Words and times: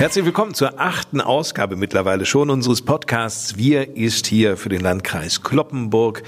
Herzlich 0.00 0.24
willkommen 0.24 0.54
zur 0.54 0.80
achten 0.80 1.20
Ausgabe 1.20 1.76
mittlerweile 1.76 2.24
schon 2.24 2.48
unseres 2.48 2.80
Podcasts 2.80 3.58
Wir 3.58 3.98
ist 3.98 4.26
hier 4.26 4.56
für 4.56 4.70
den 4.70 4.80
Landkreis 4.80 5.42
Kloppenburg. 5.42 6.22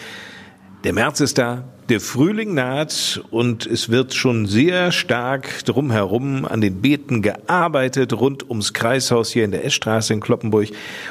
Der 0.84 0.92
März 0.92 1.20
ist 1.20 1.38
da, 1.38 1.71
der 1.92 2.00
Frühling 2.00 2.54
naht 2.54 3.22
und 3.30 3.66
es 3.66 3.90
wird 3.90 4.14
schon 4.14 4.46
sehr 4.46 4.92
stark 4.92 5.62
drumherum 5.66 6.46
an 6.46 6.62
den 6.62 6.80
Beeten 6.80 7.20
gearbeitet, 7.20 8.14
rund 8.14 8.48
ums 8.48 8.72
Kreishaus 8.72 9.30
hier 9.30 9.44
in 9.44 9.50
der 9.50 9.66
Eschstraße 9.66 10.14
in 10.14 10.20
Kloppenburg. 10.20 10.68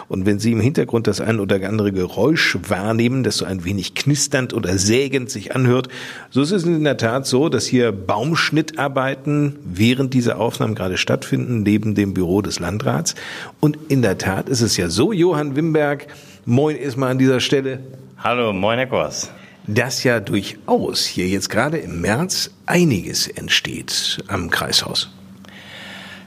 Und 0.07 0.25
wenn 0.25 0.39
Sie 0.39 0.51
im 0.53 0.59
Hintergrund 0.59 1.05
das 1.05 1.21
ein 1.21 1.39
oder 1.39 1.57
andere 1.69 1.91
Geräusch 1.91 2.57
wahrnehmen, 2.67 3.21
das 3.21 3.37
so 3.37 3.45
ein 3.45 3.63
wenig 3.63 3.93
knisternd 3.93 4.55
oder 4.55 4.79
sägend 4.79 5.29
sich 5.29 5.55
anhört, 5.55 5.87
so 6.31 6.41
ist 6.41 6.49
es 6.49 6.63
in 6.63 6.83
der 6.83 6.97
Tat 6.97 7.27
so, 7.27 7.49
dass 7.49 7.67
hier 7.67 7.91
Baumschnittarbeiten 7.91 9.57
während 9.63 10.15
dieser 10.15 10.39
Aufnahmen 10.39 10.73
gerade 10.73 10.97
stattfinden, 10.97 11.61
neben 11.61 11.93
dem 11.93 12.15
Büro 12.15 12.41
des 12.41 12.57
Landrats. 12.57 13.13
Und 13.59 13.77
in 13.89 14.01
der 14.01 14.17
Tat 14.17 14.49
ist 14.49 14.61
es 14.61 14.77
ja 14.77 14.89
so, 14.89 15.13
Johann 15.13 15.55
Wimberg, 15.55 16.07
moin 16.45 16.75
erstmal 16.75 17.11
an 17.11 17.19
dieser 17.19 17.39
Stelle. 17.39 17.81
Hallo, 18.17 18.51
moin 18.51 18.79
Herr 18.79 18.87
Kors 18.87 19.29
dass 19.67 20.03
ja 20.03 20.19
durchaus 20.19 21.05
hier 21.05 21.27
jetzt 21.27 21.49
gerade 21.49 21.77
im 21.77 22.01
März 22.01 22.51
einiges 22.65 23.27
entsteht 23.27 24.23
am 24.27 24.49
Kreishaus. 24.49 25.09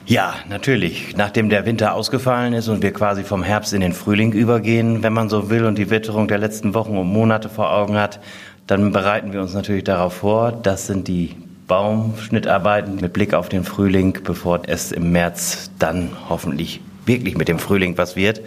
Ja, 0.07 0.35
natürlich. 0.49 1.17
Nachdem 1.17 1.49
der 1.49 1.65
Winter 1.65 1.95
ausgefallen 1.95 2.53
ist 2.53 2.69
und 2.69 2.83
wir 2.83 2.93
quasi 2.93 3.25
vom 3.25 3.43
Herbst 3.43 3.73
in 3.73 3.81
den 3.81 3.95
Frühling 3.95 4.33
übergehen, 4.33 5.03
wenn 5.03 5.15
man 5.15 5.31
so 5.31 5.49
will, 5.49 5.65
und 5.65 5.79
die 5.79 5.89
Witterung 5.89 6.29
der 6.29 6.39
letzten 6.39 6.75
Wochen 6.75 6.99
und 6.99 7.07
Monate 7.07 7.49
vor 7.49 7.73
Augen 7.73 7.97
hat, 7.97 8.21
dann 8.67 8.93
bereiten 8.93 9.33
wir 9.33 9.41
uns 9.41 9.55
natürlich 9.55 9.85
darauf 9.85 10.15
vor. 10.15 10.53
Das 10.53 10.87
sind 10.87 11.09
die 11.09 11.35
Baumschnittarbeiten 11.67 12.97
mit 12.97 13.15
Blick 13.15 13.33
auf 13.33 13.49
den 13.49 13.65
Frühling, 13.65 14.19
bevor 14.25 14.61
es 14.67 14.93
im 14.93 15.11
März 15.13 15.71
dann 15.79 16.11
hoffentlich 16.29 16.81
wirklich 17.07 17.37
mit 17.37 17.49
dem 17.49 17.59
Frühling 17.59 17.97
was 17.97 18.15
wird. 18.15 18.43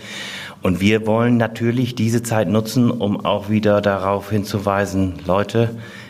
Und 0.68 0.82
wir 0.82 1.08
wollen 1.08 1.38
natürlich 1.38 1.96
diese 1.96 2.24
Zeit 2.24 2.50
nutzen, 2.50 2.92
um 2.92 3.24
auch 3.26 3.48
wieder 3.48 3.80
darauf 3.80 4.32
hinzuweisen, 4.32 5.14
Leute, 5.26 5.70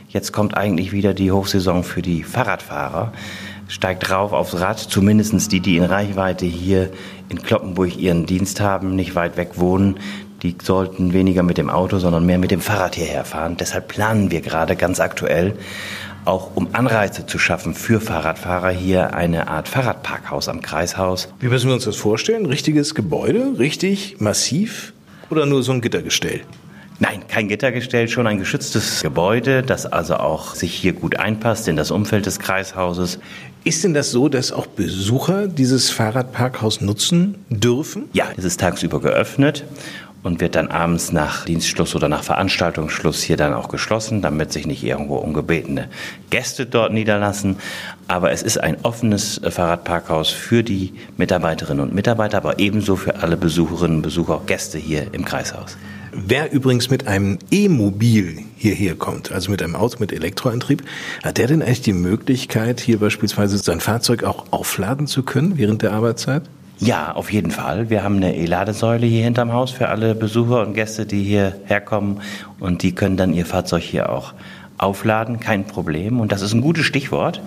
jetzt 0.09 0.33
kommt 0.33 0.58
eigentlich 0.58 0.91
wieder 0.91 1.14
die 1.14 1.31
Hochsaison 1.31 1.83
für 1.83 2.02
die 2.02 2.23
Fahrradfahrer. 2.23 3.14
Steigt 3.67 4.09
drauf 4.09 4.33
aufs 4.33 4.59
Rad, 4.59 4.80
zumindest 4.80 5.52
die, 5.52 5.59
die 5.59 5.77
in 5.77 5.83
Reichweite 5.83 6.47
hier 6.47 6.89
in 7.30 7.44
Kloppenburg 7.44 7.99
ihren 7.99 8.25
Dienst 8.25 8.59
haben, 8.59 8.95
nicht 8.95 9.14
weit 9.14 9.38
weg 9.38 9.59
wohnen. 9.59 9.99
Die 10.41 10.55
sollten 10.59 11.14
weniger 11.14 11.44
mit 11.44 11.59
dem 11.59 11.69
Auto, 11.69 11.99
sondern 11.99 12.25
mehr 12.25 12.39
mit 12.39 12.49
dem 12.49 12.61
Fahrrad 12.61 12.95
hierher 12.95 13.25
fahren. 13.25 13.58
Deshalb 13.59 13.88
planen 13.88 14.31
wir 14.31 14.42
gerade 14.42 14.75
ganz 14.75 14.99
aktuell 14.99 15.53
auch 16.28 16.56
um 16.56 16.70
Anreize 16.73 17.25
zu 17.25 17.39
schaffen 17.39 17.73
für 17.73 18.02
Fahrradfahrer 18.02 18.70
hier 18.70 19.16
eine 19.16 19.47
Art 19.47 19.67
Fahrradparkhaus 19.67 20.50
am 20.50 20.61
Kreishaus. 20.61 21.30
Wie 21.39 21.47
müssen 21.47 21.67
wir 21.67 21.73
uns 21.73 21.86
das 21.86 21.95
vorstellen? 21.95 22.45
Richtiges 22.45 22.94
Gebäude, 22.94 23.58
richtig 23.58 24.20
massiv 24.20 24.94
oder 25.30 25.45
nur 25.45 25.64
so 25.64 25.72
ein 25.72 25.81
Gittergestell? 25.81 26.42
Nein, 27.00 27.22
kein 27.28 27.48
Gittergestell, 27.48 28.08
schon 28.08 28.25
ein 28.25 28.39
geschütztes 28.39 29.03
Gebäude, 29.03 29.61
das 29.61 29.86
also 29.86 30.16
auch 30.16 30.55
sich 30.55 30.73
hier 30.73 30.94
gut 30.94 31.17
einpasst 31.17 31.67
in 31.67 31.75
das 31.75 31.92
Umfeld 31.92 32.25
des 32.25 32.39
Kreishauses. 32.39 33.20
Ist 33.64 33.83
denn 33.83 33.94
das 33.94 34.11
so, 34.11 34.30
dass 34.30 34.52
auch 34.52 34.66
Besucher 34.66 35.48
dieses 35.48 35.92
Fahrradparkhaus 35.92 36.81
nutzen 36.81 37.36
dürfen? 37.50 38.05
Ja, 38.14 38.25
es 38.36 38.45
ist 38.45 38.59
tagsüber 38.59 39.00
geöffnet 39.00 39.64
und 40.28 40.42
wird 40.42 40.56
dann 40.56 40.67
abends 40.67 41.11
nach 41.11 41.45
Dienstschluss 41.45 41.95
oder 41.95 42.09
nach 42.09 42.23
Veranstaltungsschluss 42.23 43.23
hier 43.23 43.38
dann 43.38 43.53
auch 43.53 43.70
geschlossen, 43.70 44.21
damit 44.21 44.52
sich 44.52 44.67
nicht 44.67 44.83
irgendwo 44.83 45.15
ungebetene 45.15 45.88
Gäste 46.30 46.65
dort 46.65 46.93
niederlassen. 46.93 47.58
Aber 48.08 48.32
es 48.32 48.43
ist 48.43 48.58
ein 48.58 48.77
offenes 48.83 49.42
Fahrradparkhaus 49.49 50.30
für 50.30 50.64
die 50.64 50.93
Mitarbeiterinnen 51.16 51.82
und 51.82 51.95
Mitarbeiter, 51.95 52.37
aber 52.37 52.60
ebenso 52.60 52.98
für 52.98 53.16
alle 53.16 53.37
Besucherinnen 53.37 53.98
und 53.98 54.02
Besucher, 54.04 54.36
auch 54.36 54.45
Gäste 54.45 54.77
hier 54.77 55.08
im 55.14 55.23
Kreishaus. 55.26 55.77
Wer 56.11 56.52
übrigens 56.52 56.89
mit 56.89 57.08
einem 57.08 57.39
E-Mobil 57.52 58.39
hierher 58.58 58.95
kommt, 58.95 59.32
also 59.32 59.52
mit 59.52 59.61
einem 59.61 59.76
Auto 59.76 59.98
mit 59.99 60.11
Elektroantrieb, 60.11 60.83
hat 61.23 61.37
der 61.37 61.48
denn 61.48 61.61
eigentlich 61.61 61.82
die 61.82 61.93
Möglichkeit, 61.93 62.80
hier 62.80 62.99
beispielsweise 62.99 63.58
sein 63.58 63.80
Fahrzeug 63.80 64.23
auch 64.23 64.45
aufladen 64.52 65.08
zu 65.08 65.23
können 65.23 65.58
während 65.58 65.83
der 65.83 65.93
Arbeitszeit? 65.93 66.43
Ja, 66.80 67.14
auf 67.14 67.32
jeden 67.32 67.49
Fall. 67.49 67.89
Wir 67.89 68.04
haben 68.04 68.17
eine 68.17 68.36
E-Ladesäule 68.36 69.08
hier 69.08 69.23
hinterm 69.23 69.52
Haus 69.52 69.71
für 69.71 69.89
alle 69.89 70.14
Besucher 70.14 70.61
und 70.61 70.73
Gäste, 70.73 71.08
die 71.08 71.23
hierher 71.23 71.82
kommen 71.82 72.21
und 72.60 72.83
die 72.83 72.93
können 72.93 73.17
dann 73.17 73.33
ihr 73.33 73.48
Fahrzeug 73.48 73.82
hier 73.82 74.11
auch 74.11 74.33
aufladen, 74.77 75.39
kein 75.39 75.66
Problem. 75.66 76.20
Und 76.20 76.32
das 76.32 76.43
ist 76.43 76.54
ein 76.54 76.61
gutes 76.61 76.86
Stichwort. 76.86 77.42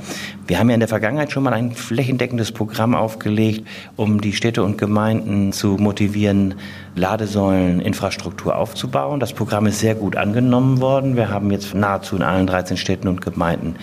Wir 0.49 0.59
haben 0.59 0.69
ja 0.69 0.75
in 0.75 0.81
der 0.81 0.89
Vergangenheit 0.89 1.31
schon 1.31 1.45
mal 1.45 1.53
ein 1.53 1.73
flächendeckendes 1.73 2.51
Programm 2.51 2.97
aufgelegt, 2.97 3.67
um 3.95 4.21
die 4.21 4.33
Städte 4.33 4.65
und 4.65 4.79
Gemeinden 4.79 5.53
zu 5.53 5.77
motivieren, 5.79 6.55
Ladesäuleninfrastruktur 6.97 8.57
aufzubauen. 8.57 9.21
Das 9.21 9.33
Programm 9.33 9.67
ist 9.67 9.79
sehr 9.79 9.95
gut 9.95 10.17
angenommen 10.17 10.81
worden. 10.81 11.15
Wir 11.15 11.29
haben 11.29 11.53
jetzt 11.53 11.73
nahezu 11.73 12.17
in 12.17 12.23
allen 12.23 12.49
13 12.49 12.77
Städten 12.77 13.07
und 13.07 13.21
Gemeinden 13.21 13.77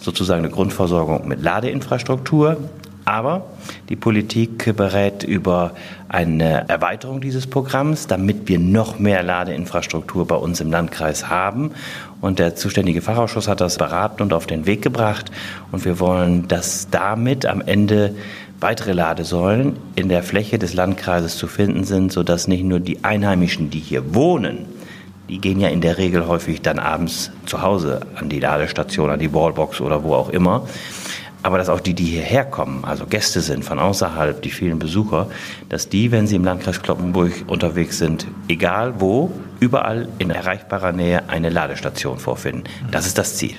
sozusagen 0.00 0.42
eine 0.42 0.50
Grundversorgung 0.50 1.28
mit 1.28 1.42
Ladeinfrastruktur. 1.42 2.56
Aber 3.04 3.46
die 3.88 3.96
Politik 3.96 4.76
berät 4.76 5.24
über 5.24 5.72
eine 6.08 6.68
Erweiterung 6.68 7.20
dieses 7.20 7.46
Programms, 7.46 8.06
damit 8.06 8.48
wir 8.48 8.58
noch 8.58 8.98
mehr 8.98 9.22
Ladeinfrastruktur 9.22 10.26
bei 10.26 10.36
uns 10.36 10.60
im 10.60 10.70
Landkreis 10.70 11.28
haben. 11.28 11.72
Und 12.20 12.38
der 12.38 12.56
zuständige 12.56 13.02
Fachausschuss 13.02 13.48
hat 13.48 13.60
das 13.60 13.76
beraten 13.76 14.22
und 14.22 14.32
auf 14.32 14.46
den 14.46 14.64
Weg 14.66 14.80
gebracht. 14.80 15.30
Und 15.70 15.84
wir 15.84 16.00
wollen, 16.00 16.48
dass 16.48 16.88
damit 16.90 17.44
am 17.44 17.60
Ende 17.60 18.14
weitere 18.60 18.92
Ladesäulen 18.92 19.76
in 19.94 20.08
der 20.08 20.22
Fläche 20.22 20.58
des 20.58 20.72
Landkreises 20.72 21.36
zu 21.36 21.46
finden 21.46 21.84
sind, 21.84 22.12
sodass 22.12 22.48
nicht 22.48 22.64
nur 22.64 22.80
die 22.80 23.04
Einheimischen, 23.04 23.68
die 23.68 23.80
hier 23.80 24.14
wohnen, 24.14 24.64
die 25.28 25.38
gehen 25.38 25.60
ja 25.60 25.68
in 25.68 25.80
der 25.80 25.98
Regel 25.98 26.26
häufig 26.26 26.62
dann 26.62 26.78
abends 26.78 27.30
zu 27.46 27.62
Hause 27.62 28.00
an 28.14 28.28
die 28.28 28.40
Ladestation, 28.40 29.10
an 29.10 29.18
die 29.18 29.32
Wallbox 29.32 29.80
oder 29.80 30.02
wo 30.04 30.14
auch 30.14 30.28
immer, 30.28 30.66
aber 31.44 31.58
dass 31.58 31.68
auch 31.68 31.80
die, 31.80 31.92
die 31.92 32.06
hierher 32.06 32.46
kommen, 32.46 32.84
also 32.84 33.04
Gäste 33.04 33.42
sind 33.42 33.66
von 33.66 33.78
außerhalb, 33.78 34.40
die 34.40 34.50
vielen 34.50 34.78
Besucher, 34.78 35.28
dass 35.68 35.90
die, 35.90 36.10
wenn 36.10 36.26
sie 36.26 36.36
im 36.36 36.44
Landkreis 36.44 36.80
Kloppenburg 36.80 37.32
unterwegs 37.46 37.98
sind, 37.98 38.26
egal 38.48 38.94
wo, 38.98 39.30
überall 39.60 40.08
in 40.18 40.30
erreichbarer 40.30 40.92
Nähe 40.92 41.28
eine 41.28 41.50
Ladestation 41.50 42.18
vorfinden. 42.18 42.64
Das 42.90 43.06
ist 43.06 43.18
das 43.18 43.36
Ziel. 43.36 43.56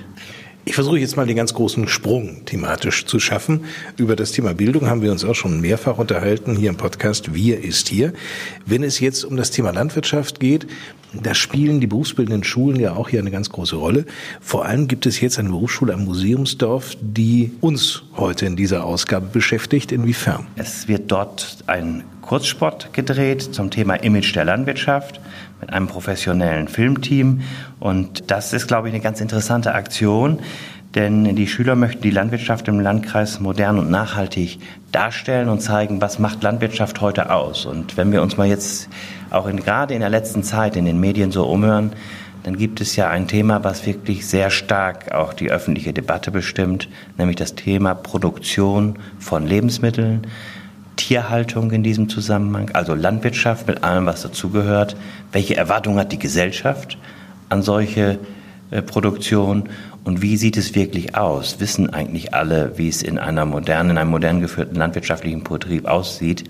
Ich 0.67 0.73
versuche 0.73 0.97
jetzt 0.97 1.15
mal 1.15 1.27
den 1.27 1.35
ganz 1.35 1.53
großen 1.53 1.87
Sprung 1.87 2.43
thematisch 2.45 3.05
zu 3.05 3.19
schaffen. 3.19 3.65
Über 3.97 4.15
das 4.15 4.31
Thema 4.31 4.55
Bildung 4.55 4.87
haben 4.87 5.03
wir 5.03 5.11
uns 5.11 5.23
auch 5.23 5.35
schon 5.35 5.61
mehrfach 5.61 5.99
unterhalten 5.99 6.55
hier 6.55 6.71
im 6.71 6.75
Podcast 6.75 7.35
Wir 7.35 7.63
ist 7.63 7.87
hier. 7.87 8.13
Wenn 8.65 8.81
es 8.83 8.99
jetzt 8.99 9.25
um 9.25 9.37
das 9.37 9.51
Thema 9.51 9.69
Landwirtschaft 9.69 10.39
geht, 10.39 10.65
da 11.13 11.35
spielen 11.35 11.81
die 11.81 11.87
berufsbildenden 11.87 12.43
Schulen 12.43 12.79
ja 12.79 12.95
auch 12.95 13.09
hier 13.09 13.19
eine 13.19 13.29
ganz 13.29 13.51
große 13.51 13.75
Rolle. 13.75 14.05
Vor 14.41 14.65
allem 14.65 14.87
gibt 14.87 15.05
es 15.05 15.21
jetzt 15.21 15.37
eine 15.37 15.49
Berufsschule 15.49 15.93
am 15.93 16.03
Museumsdorf, 16.05 16.97
die 16.99 17.51
uns 17.61 18.01
heute 18.17 18.47
in 18.47 18.55
dieser 18.55 18.85
Ausgabe 18.85 19.27
beschäftigt. 19.27 19.91
Inwiefern? 19.91 20.47
Es 20.55 20.87
wird 20.87 21.11
dort 21.11 21.57
ein 21.67 22.03
Kurzsport 22.23 22.91
gedreht 22.91 23.43
zum 23.43 23.69
Thema 23.69 23.93
Image 23.97 24.35
der 24.35 24.45
Landwirtschaft 24.45 25.21
mit 25.65 25.73
einem 25.73 25.87
professionellen 25.87 26.67
Filmteam. 26.67 27.41
Und 27.79 28.29
das 28.29 28.53
ist, 28.53 28.67
glaube 28.67 28.87
ich, 28.87 28.93
eine 28.93 29.01
ganz 29.01 29.19
interessante 29.19 29.73
Aktion, 29.73 30.39
denn 30.93 31.35
die 31.35 31.47
Schüler 31.47 31.75
möchten 31.75 32.03
die 32.03 32.11
Landwirtschaft 32.11 32.67
im 32.67 32.79
Landkreis 32.79 33.39
modern 33.39 33.79
und 33.79 33.89
nachhaltig 33.89 34.59
darstellen 34.91 35.49
und 35.49 35.61
zeigen, 35.61 36.01
was 36.01 36.19
macht 36.19 36.43
Landwirtschaft 36.43 37.01
heute 37.01 37.31
aus. 37.31 37.65
Und 37.65 37.97
wenn 37.97 38.11
wir 38.11 38.21
uns 38.21 38.37
mal 38.37 38.47
jetzt 38.47 38.89
auch 39.31 39.47
in, 39.47 39.57
gerade 39.57 39.95
in 39.95 40.01
der 40.01 40.09
letzten 40.09 40.43
Zeit 40.43 40.75
in 40.75 40.85
den 40.85 40.99
Medien 40.99 41.31
so 41.31 41.45
umhören, 41.45 41.93
dann 42.43 42.55
gibt 42.55 42.79
es 42.79 42.95
ja 42.95 43.09
ein 43.09 43.27
Thema, 43.27 43.63
was 43.63 43.87
wirklich 43.87 44.27
sehr 44.27 44.51
stark 44.51 45.11
auch 45.13 45.33
die 45.33 45.49
öffentliche 45.49 45.93
Debatte 45.93 46.29
bestimmt, 46.29 46.87
nämlich 47.17 47.37
das 47.37 47.55
Thema 47.55 47.95
Produktion 47.95 48.99
von 49.17 49.47
Lebensmitteln, 49.47 50.27
Tierhaltung 50.95 51.71
in 51.71 51.83
diesem 51.83 52.09
Zusammenhang, 52.09 52.71
also 52.73 52.93
Landwirtschaft 52.93 53.67
mit 53.67 53.83
allem, 53.83 54.05
was 54.05 54.21
dazugehört. 54.21 54.95
Welche 55.31 55.55
Erwartungen 55.55 55.99
hat 55.99 56.11
die 56.11 56.19
Gesellschaft 56.19 56.97
an 57.49 57.61
solche 57.61 58.19
äh, 58.71 58.81
Produktion 58.81 59.69
und 60.05 60.21
wie 60.21 60.37
sieht 60.37 60.55
es 60.55 60.75
wirklich 60.75 61.15
aus? 61.15 61.59
Wissen 61.59 61.91
eigentlich 61.91 62.35
alle, 62.35 62.77
wie 62.77 62.87
es 62.87 63.01
in 63.01 63.17
einer 63.17 63.45
modernen, 63.45 63.89
in 63.91 63.97
einem 63.97 64.11
modern 64.11 64.39
geführten 64.39 64.75
landwirtschaftlichen 64.75 65.43
Betrieb 65.43 65.87
aussieht? 65.87 66.43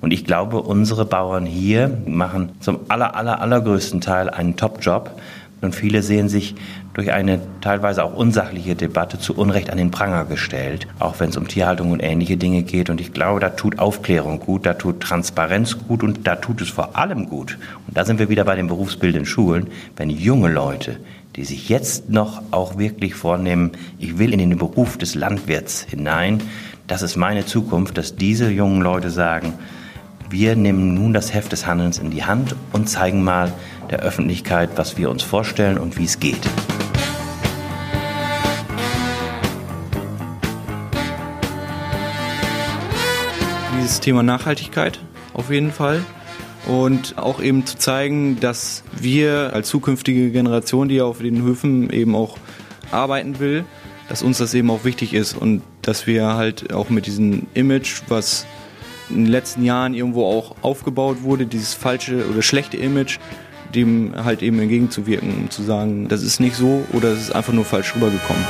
Und 0.00 0.12
ich 0.12 0.24
glaube, 0.24 0.62
unsere 0.62 1.04
Bauern 1.04 1.44
hier 1.44 1.90
machen 2.06 2.50
zum 2.60 2.78
aller, 2.88 3.16
aller, 3.16 3.40
allergrößten 3.40 4.00
Teil 4.00 4.30
einen 4.30 4.56
Top-Job. 4.56 5.20
Und 5.60 5.74
viele 5.74 6.02
sehen 6.02 6.28
sich 6.28 6.54
durch 6.94 7.12
eine 7.12 7.40
teilweise 7.60 8.02
auch 8.02 8.14
unsachliche 8.14 8.74
Debatte 8.74 9.18
zu 9.18 9.36
Unrecht 9.36 9.70
an 9.70 9.76
den 9.76 9.90
Pranger 9.90 10.24
gestellt, 10.24 10.86
auch 10.98 11.20
wenn 11.20 11.30
es 11.30 11.36
um 11.36 11.48
Tierhaltung 11.48 11.90
und 11.90 12.00
ähnliche 12.00 12.38
Dinge 12.38 12.62
geht. 12.62 12.88
Und 12.88 13.00
ich 13.00 13.12
glaube, 13.12 13.40
da 13.40 13.50
tut 13.50 13.78
Aufklärung 13.78 14.40
gut, 14.40 14.64
da 14.64 14.74
tut 14.74 15.00
Transparenz 15.00 15.76
gut 15.86 16.02
und 16.02 16.26
da 16.26 16.36
tut 16.36 16.62
es 16.62 16.70
vor 16.70 16.96
allem 16.96 17.28
gut. 17.28 17.58
Und 17.86 17.96
da 17.96 18.04
sind 18.04 18.18
wir 18.18 18.30
wieder 18.30 18.44
bei 18.44 18.56
den 18.56 18.68
berufsbildenden 18.68 19.26
Schulen, 19.26 19.66
wenn 19.96 20.08
junge 20.08 20.50
Leute, 20.50 20.98
die 21.36 21.44
sich 21.44 21.68
jetzt 21.68 22.08
noch 22.08 22.42
auch 22.50 22.78
wirklich 22.78 23.14
vornehmen, 23.14 23.72
ich 23.98 24.18
will 24.18 24.32
in 24.32 24.38
den 24.38 24.58
Beruf 24.58 24.96
des 24.96 25.14
Landwirts 25.14 25.82
hinein, 25.82 26.42
das 26.86 27.02
ist 27.02 27.16
meine 27.16 27.46
Zukunft, 27.46 27.98
dass 27.98 28.16
diese 28.16 28.50
jungen 28.50 28.82
Leute 28.82 29.10
sagen, 29.10 29.52
wir 30.28 30.56
nehmen 30.56 30.94
nun 30.94 31.12
das 31.12 31.34
Heft 31.34 31.52
des 31.52 31.66
Handelns 31.66 31.98
in 31.98 32.10
die 32.10 32.24
Hand 32.24 32.54
und 32.72 32.88
zeigen 32.88 33.22
mal 33.22 33.52
der 33.90 34.00
Öffentlichkeit, 34.00 34.70
was 34.76 34.96
wir 34.96 35.10
uns 35.10 35.22
vorstellen 35.22 35.78
und 35.78 35.98
wie 35.98 36.04
es 36.04 36.20
geht. 36.20 36.40
Dieses 43.78 44.00
Thema 44.00 44.22
Nachhaltigkeit 44.22 45.00
auf 45.34 45.50
jeden 45.50 45.72
Fall 45.72 46.04
und 46.66 47.18
auch 47.18 47.42
eben 47.42 47.66
zu 47.66 47.78
zeigen, 47.78 48.38
dass 48.40 48.84
wir 48.92 49.52
als 49.52 49.68
zukünftige 49.68 50.30
Generation, 50.30 50.88
die 50.88 51.00
auf 51.00 51.18
den 51.18 51.42
Höfen 51.42 51.90
eben 51.90 52.14
auch 52.14 52.36
arbeiten 52.92 53.38
will, 53.38 53.64
dass 54.08 54.22
uns 54.22 54.38
das 54.38 54.54
eben 54.54 54.70
auch 54.70 54.84
wichtig 54.84 55.14
ist 55.14 55.34
und 55.34 55.62
dass 55.82 56.06
wir 56.06 56.34
halt 56.34 56.72
auch 56.72 56.90
mit 56.90 57.06
diesem 57.06 57.46
Image, 57.54 58.02
was 58.08 58.46
in 59.08 59.24
den 59.24 59.26
letzten 59.26 59.64
Jahren 59.64 59.94
irgendwo 59.94 60.26
auch 60.26 60.56
aufgebaut 60.62 61.22
wurde, 61.22 61.46
dieses 61.46 61.74
falsche 61.74 62.28
oder 62.28 62.42
schlechte 62.42 62.76
Image, 62.76 63.18
dem 63.74 64.12
halt 64.16 64.42
eben 64.42 64.58
entgegenzuwirken 64.58 65.42
und 65.42 65.52
zu 65.52 65.62
sagen, 65.62 66.08
das 66.08 66.22
ist 66.22 66.40
nicht 66.40 66.56
so 66.56 66.84
oder 66.92 67.08
es 67.08 67.22
ist 67.22 67.34
einfach 67.34 67.52
nur 67.52 67.64
falsch 67.64 67.94
rübergekommen. 67.94 68.44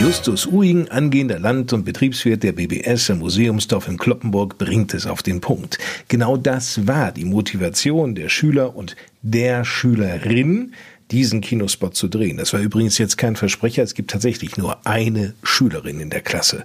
Justus 0.00 0.46
Uing, 0.46 0.88
angehender 0.88 1.38
Land- 1.38 1.74
und 1.74 1.84
Betriebswirt 1.84 2.42
der 2.42 2.52
BBS 2.52 3.10
im 3.10 3.18
Museumsdorf 3.18 3.86
in 3.86 3.98
Kloppenburg, 3.98 4.56
bringt 4.56 4.94
es 4.94 5.06
auf 5.06 5.22
den 5.22 5.42
Punkt. 5.42 5.78
Genau 6.08 6.38
das 6.38 6.86
war 6.86 7.12
die 7.12 7.26
Motivation 7.26 8.14
der 8.14 8.30
Schüler 8.30 8.74
und 8.74 8.96
der 9.20 9.62
Schülerin, 9.66 10.72
diesen 11.10 11.40
Kinospot 11.40 11.94
zu 11.94 12.08
drehen. 12.08 12.36
Das 12.36 12.52
war 12.52 12.60
übrigens 12.60 12.98
jetzt 12.98 13.16
kein 13.18 13.36
Versprecher, 13.36 13.82
es 13.82 13.94
gibt 13.94 14.10
tatsächlich 14.10 14.56
nur 14.56 14.86
eine 14.86 15.34
Schülerin 15.42 16.00
in 16.00 16.10
der 16.10 16.20
Klasse. 16.20 16.64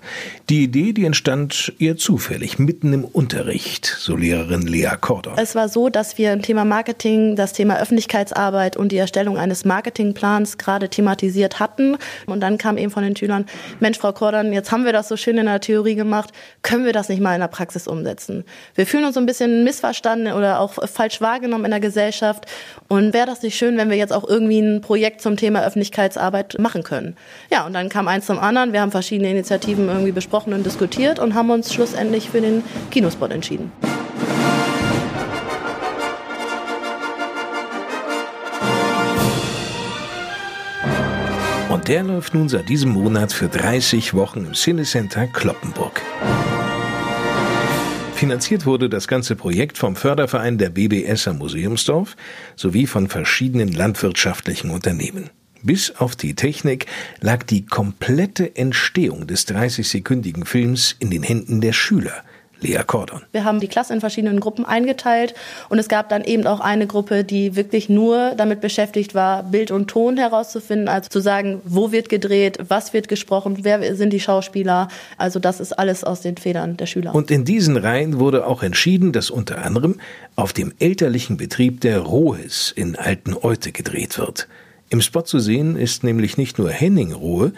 Die 0.49 0.63
Idee, 0.63 0.93
die 0.93 1.05
entstand 1.05 1.73
eher 1.79 1.97
zufällig, 1.97 2.59
mitten 2.59 2.93
im 2.93 3.05
Unterricht, 3.05 3.85
so 3.85 4.15
Lehrerin 4.15 4.61
Lea 4.61 4.91
Kordon. 4.99 5.33
Es 5.37 5.55
war 5.55 5.69
so, 5.69 5.89
dass 5.89 6.17
wir 6.17 6.33
im 6.33 6.41
Thema 6.41 6.65
Marketing 6.65 7.35
das 7.35 7.53
Thema 7.53 7.79
Öffentlichkeitsarbeit 7.79 8.77
und 8.77 8.91
die 8.91 8.97
Erstellung 8.97 9.37
eines 9.37 9.65
Marketingplans 9.65 10.57
gerade 10.57 10.89
thematisiert 10.89 11.59
hatten. 11.59 11.97
Und 12.25 12.41
dann 12.41 12.57
kam 12.57 12.77
eben 12.77 12.91
von 12.91 13.03
den 13.03 13.15
Schülern, 13.15 13.45
Mensch, 13.79 13.97
Frau 13.97 14.13
Kordon, 14.13 14.53
jetzt 14.53 14.71
haben 14.71 14.85
wir 14.85 14.93
das 14.93 15.07
so 15.07 15.17
schön 15.17 15.37
in 15.37 15.45
der 15.45 15.61
Theorie 15.61 15.95
gemacht, 15.95 16.31
können 16.61 16.85
wir 16.85 16.93
das 16.93 17.09
nicht 17.09 17.21
mal 17.21 17.33
in 17.33 17.41
der 17.41 17.47
Praxis 17.47 17.87
umsetzen? 17.87 18.43
Wir 18.75 18.85
fühlen 18.85 19.05
uns 19.05 19.15
so 19.15 19.19
ein 19.19 19.25
bisschen 19.25 19.63
missverstanden 19.63 20.33
oder 20.33 20.59
auch 20.59 20.73
falsch 20.87 21.21
wahrgenommen 21.21 21.65
in 21.65 21.71
der 21.71 21.79
Gesellschaft. 21.79 22.45
Und 22.87 23.13
wäre 23.13 23.25
das 23.25 23.41
nicht 23.41 23.57
schön, 23.57 23.77
wenn 23.77 23.89
wir 23.89 23.97
jetzt 23.97 24.13
auch 24.13 24.23
irgendwie 24.35 24.59
ein 24.59 24.81
Projekt 24.81 25.21
zum 25.21 25.37
Thema 25.37 25.65
Öffentlichkeitsarbeit 25.65 26.59
machen 26.59 26.83
können. 26.83 27.15
Ja, 27.49 27.65
und 27.65 27.71
dann 27.71 27.87
kam 27.87 28.09
eins 28.09 28.25
zum 28.25 28.37
anderen. 28.37 28.73
Wir 28.73 28.81
haben 28.81 28.91
verschiedene 28.91 29.31
Initiativen 29.31 29.87
irgendwie 29.87 30.11
besprochen 30.11 30.53
und 30.53 30.65
diskutiert 30.65 31.19
und 31.19 31.35
haben 31.35 31.49
uns 31.51 31.73
schlussendlich 31.73 32.29
für 32.29 32.41
den 32.41 32.61
Kinospot 32.91 33.31
entschieden. 33.31 33.71
Und 41.69 41.87
der 41.87 42.03
läuft 42.03 42.33
nun 42.33 42.49
seit 42.49 42.67
diesem 42.67 42.91
Monat 42.91 43.31
für 43.31 43.47
30 43.47 44.13
Wochen 44.13 44.39
im 44.45 44.53
Cinecenter 44.53 45.27
Kloppenburg. 45.27 45.94
Finanziert 48.15 48.65
wurde 48.65 48.87
das 48.87 49.09
ganze 49.09 49.35
Projekt 49.35 49.77
vom 49.77 49.97
Förderverein 49.97 50.57
der 50.57 50.69
BBS 50.69 51.27
am 51.27 51.37
Museumsdorf 51.37 52.15
sowie 52.55 52.87
von 52.87 53.09
verschiedenen 53.09 53.73
landwirtschaftlichen 53.73 54.71
Unternehmen. 54.71 55.29
Bis 55.63 55.91
auf 55.97 56.15
die 56.15 56.33
Technik 56.33 56.85
lag 57.19 57.43
die 57.43 57.65
komplette 57.65 58.55
Entstehung 58.55 59.27
des 59.27 59.45
30-sekündigen 59.49 60.45
Films 60.45 60.95
in 60.99 61.09
den 61.09 61.23
Händen 61.23 61.59
der 61.59 61.73
Schüler– 61.73 62.23
Lea 62.61 62.79
Cordon. 62.85 63.21
Wir 63.31 63.43
haben 63.43 63.59
die 63.59 63.67
Klasse 63.67 63.93
in 63.93 63.99
verschiedenen 63.99 64.39
Gruppen 64.39 64.65
eingeteilt 64.65 65.33
und 65.69 65.79
es 65.79 65.87
gab 65.87 66.09
dann 66.09 66.23
eben 66.23 66.47
auch 66.47 66.59
eine 66.59 66.87
Gruppe, 66.87 67.23
die 67.23 67.55
wirklich 67.55 67.89
nur 67.89 68.33
damit 68.35 68.61
beschäftigt 68.61 69.15
war, 69.15 69.43
Bild 69.43 69.71
und 69.71 69.87
Ton 69.87 70.17
herauszufinden, 70.17 70.87
also 70.87 71.09
zu 71.09 71.19
sagen, 71.19 71.61
wo 71.65 71.91
wird 71.91 72.09
gedreht, 72.09 72.57
was 72.67 72.93
wird 72.93 73.07
gesprochen, 73.07 73.59
wer 73.61 73.95
sind 73.95 74.11
die 74.11 74.19
Schauspieler. 74.19 74.87
Also 75.17 75.39
das 75.39 75.59
ist 75.59 75.73
alles 75.73 76.03
aus 76.03 76.21
den 76.21 76.37
Federn 76.37 76.77
der 76.77 76.85
Schüler. 76.85 77.13
Und 77.13 77.31
in 77.31 77.45
diesen 77.45 77.77
Reihen 77.77 78.19
wurde 78.19 78.45
auch 78.47 78.63
entschieden, 78.63 79.11
dass 79.11 79.29
unter 79.29 79.63
anderem 79.63 79.99
auf 80.35 80.53
dem 80.53 80.73
elterlichen 80.79 81.37
Betrieb 81.37 81.81
der 81.81 81.99
Rohes 81.99 82.73
in 82.75 82.95
Alteneute 82.95 83.71
gedreht 83.71 84.17
wird. 84.17 84.47
Im 84.89 85.01
Spot 85.01 85.23
zu 85.23 85.39
sehen 85.39 85.75
ist 85.75 86.03
nämlich 86.03 86.37
nicht 86.37 86.59
nur 86.59 86.69
Henning 86.69 87.11
Rohe, 87.11 87.53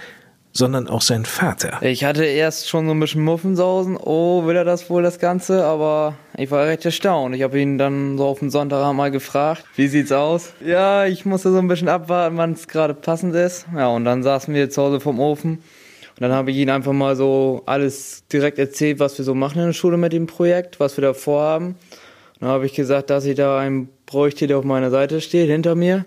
sondern 0.58 0.88
auch 0.88 1.02
sein 1.02 1.26
Vater. 1.26 1.78
Ich 1.82 2.04
hatte 2.04 2.26
erst 2.26 2.68
schon 2.68 2.88
so 2.88 2.94
ein 2.94 3.00
bisschen 3.00 3.24
Muffensausen, 3.24 3.96
oh, 3.96 4.46
will 4.46 4.56
er 4.56 4.66
das 4.66 4.90
wohl 4.90 5.04
das 5.04 5.20
Ganze, 5.20 5.64
aber 5.64 6.16
ich 6.36 6.50
war 6.50 6.66
recht 6.66 6.84
erstaunt. 6.84 7.36
Ich 7.36 7.44
habe 7.44 7.60
ihn 7.60 7.78
dann 7.78 8.18
so 8.18 8.26
auf 8.26 8.40
den 8.40 8.50
Sonntag 8.50 8.92
mal 8.94 9.12
gefragt, 9.12 9.64
wie 9.76 9.88
sieht's 9.88 10.12
aus? 10.12 10.54
Ja, 10.66 11.06
ich 11.06 11.26
musste 11.26 11.52
so 11.52 11.60
ein 11.60 11.68
bisschen 11.68 11.90
abwarten, 11.90 12.38
wann 12.38 12.54
es 12.54 12.68
gerade 12.68 12.96
passend 12.96 13.36
ist. 13.36 13.68
Ja, 13.76 13.90
und 13.90 14.06
dann 14.06 14.24
saßen 14.24 14.54
wir 14.54 14.70
zu 14.70 14.82
Hause 14.82 15.00
vom 15.00 15.20
Ofen. 15.20 15.52
Und 15.52 16.22
dann 16.22 16.32
habe 16.32 16.50
ich 16.50 16.58
ihm 16.58 16.70
einfach 16.70 16.94
mal 16.94 17.16
so 17.16 17.62
alles 17.68 18.26
direkt 18.34 18.58
erzählt, 18.58 19.00
was 19.00 19.20
wir 19.20 19.26
so 19.26 19.36
machen 19.36 19.60
in 19.60 19.68
der 19.68 19.74
Schule 19.74 19.98
mit 19.98 20.14
dem 20.14 20.26
Projekt, 20.26 20.80
was 20.80 20.98
wir 20.98 21.04
da 21.04 21.14
vorhaben. 21.14 21.68
Und 21.68 22.42
dann 22.42 22.50
habe 22.50 22.66
ich 22.66 22.74
gesagt, 22.74 23.12
dass 23.12 23.26
ich 23.26 23.36
da 23.36 23.60
einen 23.60 23.90
bräuchte, 24.08 24.48
der 24.48 24.58
auf 24.58 24.66
meiner 24.66 24.90
Seite 24.90 25.22
steht, 25.22 25.50
hinter 25.50 25.76
mir. 25.76 26.06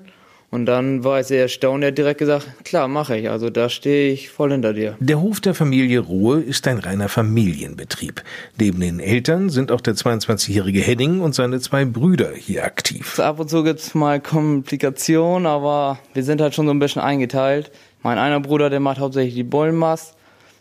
Und 0.51 0.67
dann 0.67 1.05
war 1.05 1.21
ich 1.21 1.29
sehr 1.29 1.43
erstaunt. 1.43 1.85
Er 1.85 1.89
hat 1.89 1.99
direkt 1.99 2.19
gesagt, 2.19 2.65
klar, 2.65 2.89
mache 2.89 3.17
ich. 3.17 3.31
Also 3.31 3.51
da 3.51 3.69
stehe 3.69 4.13
ich 4.13 4.31
voll 4.31 4.51
hinter 4.51 4.73
dir. 4.73 4.97
Der 4.99 5.21
Hof 5.21 5.41
der 5.41 5.55
Familie 5.55 6.01
Ruhe 6.01 6.41
ist 6.41 6.67
ein 6.67 6.79
reiner 6.79 7.09
Familienbetrieb. 7.09 8.25
Neben 8.59 8.81
den 8.81 8.99
Eltern 8.99 9.49
sind 9.49 9.71
auch 9.71 9.81
der 9.81 9.95
22-jährige 9.95 10.81
Henning 10.81 11.21
und 11.21 11.37
seine 11.37 11.61
zwei 11.61 11.85
Brüder 11.85 12.33
hier 12.35 12.65
aktiv. 12.65 13.21
Ab 13.21 13.39
und 13.39 13.49
zu 13.49 13.63
gibt 13.63 13.79
es 13.79 13.95
mal 13.95 14.21
Komplikationen, 14.21 15.47
aber 15.47 16.01
wir 16.15 16.25
sind 16.25 16.41
halt 16.41 16.55
schon 16.55 16.67
so 16.67 16.73
ein 16.73 16.81
bisschen 16.81 17.03
eingeteilt. 17.03 17.71
Mein 18.03 18.19
einer 18.19 18.41
Bruder, 18.41 18.71
der 18.71 18.81
macht 18.81 18.99
hauptsächlich 18.99 19.35
die 19.35 19.45
Bullenmast. 19.45 20.17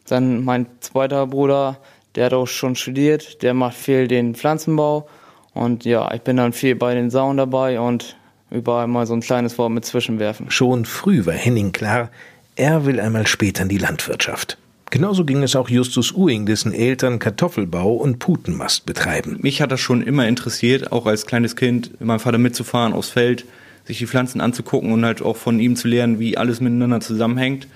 Dann 0.08 0.44
mein 0.44 0.68
zweiter 0.82 1.26
Bruder, 1.26 1.80
der 2.16 2.26
hat 2.26 2.34
auch 2.34 2.48
schon 2.48 2.76
studiert, 2.76 3.42
der 3.42 3.56
macht 3.56 3.76
viel 3.76 4.08
den 4.08 4.36
Pflanzenbau. 4.36 5.08
Und 5.56 5.84
ja, 5.84 6.14
ich 6.14 6.22
bin 6.22 6.38
dann 6.38 6.54
viel 6.54 6.76
bei 6.76 6.94
den 6.94 7.10
Sauen 7.10 7.38
dabei 7.38 7.80
und 7.80 8.16
überall 8.52 8.88
mal 8.88 9.06
so 9.06 9.14
ein 9.14 9.22
kleines 9.22 9.58
Wort 9.58 9.72
mit 9.72 9.86
zwischenwerfen. 9.86 10.50
Schon 10.52 10.86
früh 10.86 11.26
war 11.26 11.34
Henning 11.34 11.72
klar, 11.72 12.10
er 12.56 12.86
will 12.86 13.00
einmal 13.00 13.28
später 13.28 13.64
in 13.64 13.70
die 13.70 13.78
Landwirtschaft. 13.78 14.58
Genauso 14.92 15.24
ging 15.24 15.44
es 15.44 15.56
auch 15.56 15.70
Justus 15.70 16.12
Uing, 16.14 16.48
dessen 16.48 16.74
Eltern 16.74 17.20
Kartoffelbau 17.20 17.94
und 17.94 18.18
Putenmast 18.18 18.88
betreiben. 18.88 19.38
Mich 19.42 19.62
hat 19.62 19.72
das 19.72 19.80
schon 19.80 20.02
immer 20.02 20.28
interessiert, 20.28 20.92
auch 20.92 21.06
als 21.06 21.28
kleines 21.28 21.56
Kind, 21.56 21.92
mit 21.92 22.02
meinem 22.02 22.20
Vater 22.20 22.40
mitzufahren 22.40 22.94
aufs 22.94 23.10
Feld, 23.10 23.46
sich 23.86 24.00
die 24.00 24.08
Pflanzen 24.08 24.42
anzugucken 24.42 24.92
und 24.92 25.06
halt 25.06 25.22
auch 25.22 25.38
von 25.38 25.60
ihm 25.60 25.76
zu 25.76 25.88
lernen, 25.88 26.20
wie 26.20 26.38
alles 26.38 26.60
miteinander 26.60 27.02
zusammenhängt 27.02 27.68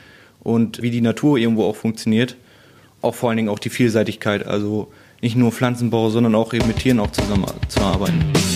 und 0.41 0.81
wie 0.81 0.89
die 0.89 1.01
Natur 1.01 1.37
irgendwo 1.37 1.65
auch 1.65 1.75
funktioniert. 1.75 2.35
Auch 3.01 3.13
vor 3.13 3.29
allen 3.29 3.37
Dingen 3.37 3.49
auch 3.49 3.59
die 3.59 3.69
Vielseitigkeit, 3.69 4.47
also 4.47 4.91
nicht 5.21 5.35
nur 5.35 5.51
Pflanzenbau, 5.51 6.09
sondern 6.09 6.33
auch 6.33 6.53
eben 6.53 6.67
mit 6.67 6.79
Tieren 6.79 6.99
auch 6.99 7.11
zusammenzuarbeiten. 7.11 8.52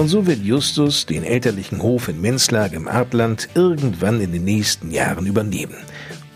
Und 0.00 0.08
so 0.08 0.26
wird 0.26 0.42
Justus 0.42 1.04
den 1.04 1.24
elterlichen 1.24 1.82
Hof 1.82 2.08
in 2.08 2.22
Menzlag 2.22 2.72
im 2.72 2.88
Artland 2.88 3.50
irgendwann 3.54 4.22
in 4.22 4.32
den 4.32 4.44
nächsten 4.44 4.90
Jahren 4.90 5.26
übernehmen. 5.26 5.76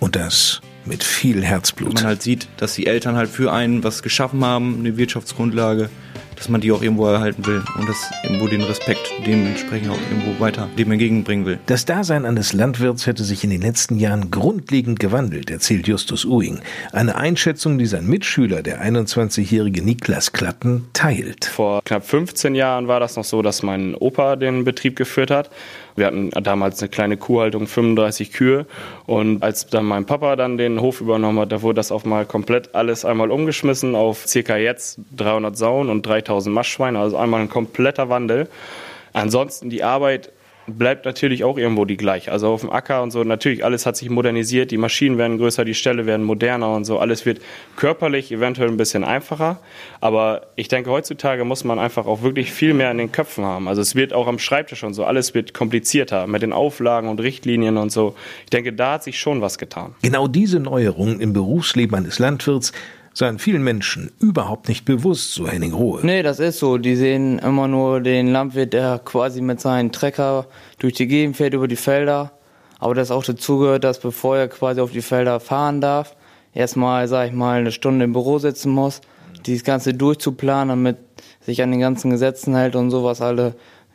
Und 0.00 0.16
das 0.16 0.60
mit 0.84 1.02
viel 1.02 1.42
Herzblut. 1.42 1.94
Man 1.94 2.04
halt 2.04 2.20
sieht, 2.20 2.46
dass 2.58 2.74
die 2.74 2.86
Eltern 2.86 3.16
halt 3.16 3.30
für 3.30 3.54
einen 3.54 3.82
was 3.82 4.02
geschaffen 4.02 4.44
haben, 4.44 4.80
eine 4.80 4.98
Wirtschaftsgrundlage, 4.98 5.88
dass 6.36 6.48
man 6.48 6.60
die 6.60 6.72
auch 6.72 6.82
irgendwo 6.82 7.06
erhalten 7.06 7.46
will 7.46 7.62
und 7.78 7.88
das 7.88 8.10
irgendwo 8.22 8.46
den 8.46 8.62
Respekt 8.62 9.12
dementsprechend 9.26 9.90
auch 9.90 9.98
irgendwo 10.10 10.40
weiter 10.40 10.68
dem 10.78 10.90
entgegenbringen 10.90 11.46
will. 11.46 11.58
Das 11.66 11.84
Dasein 11.84 12.24
eines 12.24 12.52
Landwirts 12.52 13.06
hätte 13.06 13.24
sich 13.24 13.44
in 13.44 13.50
den 13.50 13.62
letzten 13.62 13.98
Jahren 13.98 14.30
grundlegend 14.30 15.00
gewandelt, 15.00 15.50
erzählt 15.50 15.86
Justus 15.86 16.24
Uing. 16.24 16.60
Eine 16.92 17.16
Einschätzung, 17.16 17.78
die 17.78 17.86
sein 17.86 18.06
Mitschüler, 18.06 18.62
der 18.62 18.82
21-jährige 18.82 19.82
Niklas 19.82 20.32
Klatten, 20.32 20.88
teilt. 20.92 21.44
Vor 21.46 21.82
knapp 21.84 22.06
15 22.06 22.54
Jahren 22.54 22.88
war 22.88 23.00
das 23.00 23.16
noch 23.16 23.24
so, 23.24 23.42
dass 23.42 23.62
mein 23.62 23.94
Opa 23.94 24.36
den 24.36 24.64
Betrieb 24.64 24.96
geführt 24.96 25.30
hat. 25.30 25.50
Wir 25.96 26.06
hatten 26.06 26.30
damals 26.30 26.80
eine 26.82 26.88
kleine 26.88 27.16
Kuhhaltung, 27.16 27.66
35 27.66 28.32
Kühe. 28.32 28.66
Und 29.06 29.42
als 29.42 29.66
dann 29.66 29.84
mein 29.84 30.06
Papa 30.06 30.36
dann 30.36 30.58
den 30.58 30.80
Hof 30.80 31.00
übernommen 31.00 31.38
hat, 31.38 31.52
da 31.52 31.62
wurde 31.62 31.76
das 31.76 31.92
auch 31.92 32.04
mal 32.04 32.26
komplett 32.26 32.74
alles 32.74 33.04
einmal 33.04 33.30
umgeschmissen 33.30 33.94
auf 33.94 34.26
circa 34.26 34.56
jetzt 34.56 34.98
300 35.16 35.56
Sauen 35.56 35.90
und 35.90 36.04
3000 36.04 36.54
Maschschweine. 36.54 36.98
Also 36.98 37.16
einmal 37.16 37.40
ein 37.40 37.48
kompletter 37.48 38.08
Wandel. 38.08 38.48
Ansonsten 39.12 39.70
die 39.70 39.84
Arbeit 39.84 40.32
bleibt 40.66 41.04
natürlich 41.04 41.44
auch 41.44 41.58
irgendwo 41.58 41.84
die 41.84 41.96
gleiche. 41.96 42.32
Also 42.32 42.48
auf 42.48 42.60
dem 42.60 42.70
Acker 42.70 43.02
und 43.02 43.10
so, 43.10 43.22
natürlich 43.24 43.64
alles 43.64 43.86
hat 43.86 43.96
sich 43.96 44.10
modernisiert, 44.10 44.70
die 44.70 44.76
Maschinen 44.76 45.18
werden 45.18 45.38
größer, 45.38 45.64
die 45.64 45.74
Ställe 45.74 46.06
werden 46.06 46.24
moderner 46.24 46.74
und 46.74 46.84
so, 46.84 46.98
alles 46.98 47.26
wird 47.26 47.40
körperlich 47.76 48.32
eventuell 48.32 48.68
ein 48.68 48.76
bisschen 48.76 49.04
einfacher. 49.04 49.58
Aber 50.00 50.46
ich 50.56 50.68
denke, 50.68 50.90
heutzutage 50.90 51.44
muss 51.44 51.64
man 51.64 51.78
einfach 51.78 52.06
auch 52.06 52.22
wirklich 52.22 52.52
viel 52.52 52.74
mehr 52.74 52.90
in 52.90 52.98
den 52.98 53.12
Köpfen 53.12 53.44
haben. 53.44 53.68
Also 53.68 53.82
es 53.82 53.94
wird 53.94 54.12
auch 54.12 54.26
am 54.26 54.38
Schreibtisch 54.38 54.84
und 54.84 54.94
so, 54.94 55.04
alles 55.04 55.34
wird 55.34 55.54
komplizierter 55.54 56.26
mit 56.26 56.42
den 56.42 56.52
Auflagen 56.52 57.08
und 57.08 57.20
Richtlinien 57.20 57.76
und 57.76 57.92
so. 57.92 58.14
Ich 58.44 58.50
denke, 58.50 58.72
da 58.72 58.94
hat 58.94 59.04
sich 59.04 59.18
schon 59.18 59.40
was 59.40 59.58
getan. 59.58 59.94
Genau 60.02 60.28
diese 60.28 60.60
Neuerungen 60.60 61.20
im 61.20 61.32
Berufsleben 61.32 61.96
eines 61.96 62.18
Landwirts 62.18 62.72
seien 63.14 63.38
vielen 63.38 63.62
Menschen 63.62 64.10
überhaupt 64.18 64.68
nicht 64.68 64.84
bewusst, 64.84 65.32
so 65.32 65.48
Henning 65.48 65.72
Rohe. 65.72 66.00
Nee, 66.04 66.22
das 66.22 66.40
ist 66.40 66.58
so. 66.58 66.78
Die 66.78 66.96
sehen 66.96 67.38
immer 67.38 67.68
nur 67.68 68.00
den 68.00 68.32
Landwirt, 68.32 68.72
der 68.72 69.00
quasi 69.02 69.40
mit 69.40 69.60
seinem 69.60 69.92
Trecker 69.92 70.46
durch 70.78 70.94
die 70.94 71.06
Gegend 71.06 71.36
fährt, 71.36 71.54
über 71.54 71.68
die 71.68 71.76
Felder. 71.76 72.32
Aber 72.80 72.94
das 72.94 73.12
auch 73.12 73.24
dazugehört, 73.24 73.84
dass 73.84 74.00
bevor 74.00 74.36
er 74.36 74.48
quasi 74.48 74.80
auf 74.80 74.90
die 74.90 75.00
Felder 75.00 75.38
fahren 75.40 75.80
darf, 75.80 76.16
erstmal, 76.52 77.06
sag 77.08 77.28
ich 77.28 77.32
mal, 77.32 77.60
eine 77.60 77.72
Stunde 77.72 78.04
im 78.04 78.12
Büro 78.12 78.38
sitzen 78.38 78.72
muss, 78.72 79.00
dieses 79.46 79.64
Ganze 79.64 79.94
durchzuplanen, 79.94 80.70
damit 80.70 80.96
sich 81.40 81.62
an 81.62 81.70
den 81.70 81.80
ganzen 81.80 82.10
Gesetzen 82.10 82.54
hält 82.56 82.74
und 82.74 82.90
sowas 82.90 83.20
alle. 83.20 83.54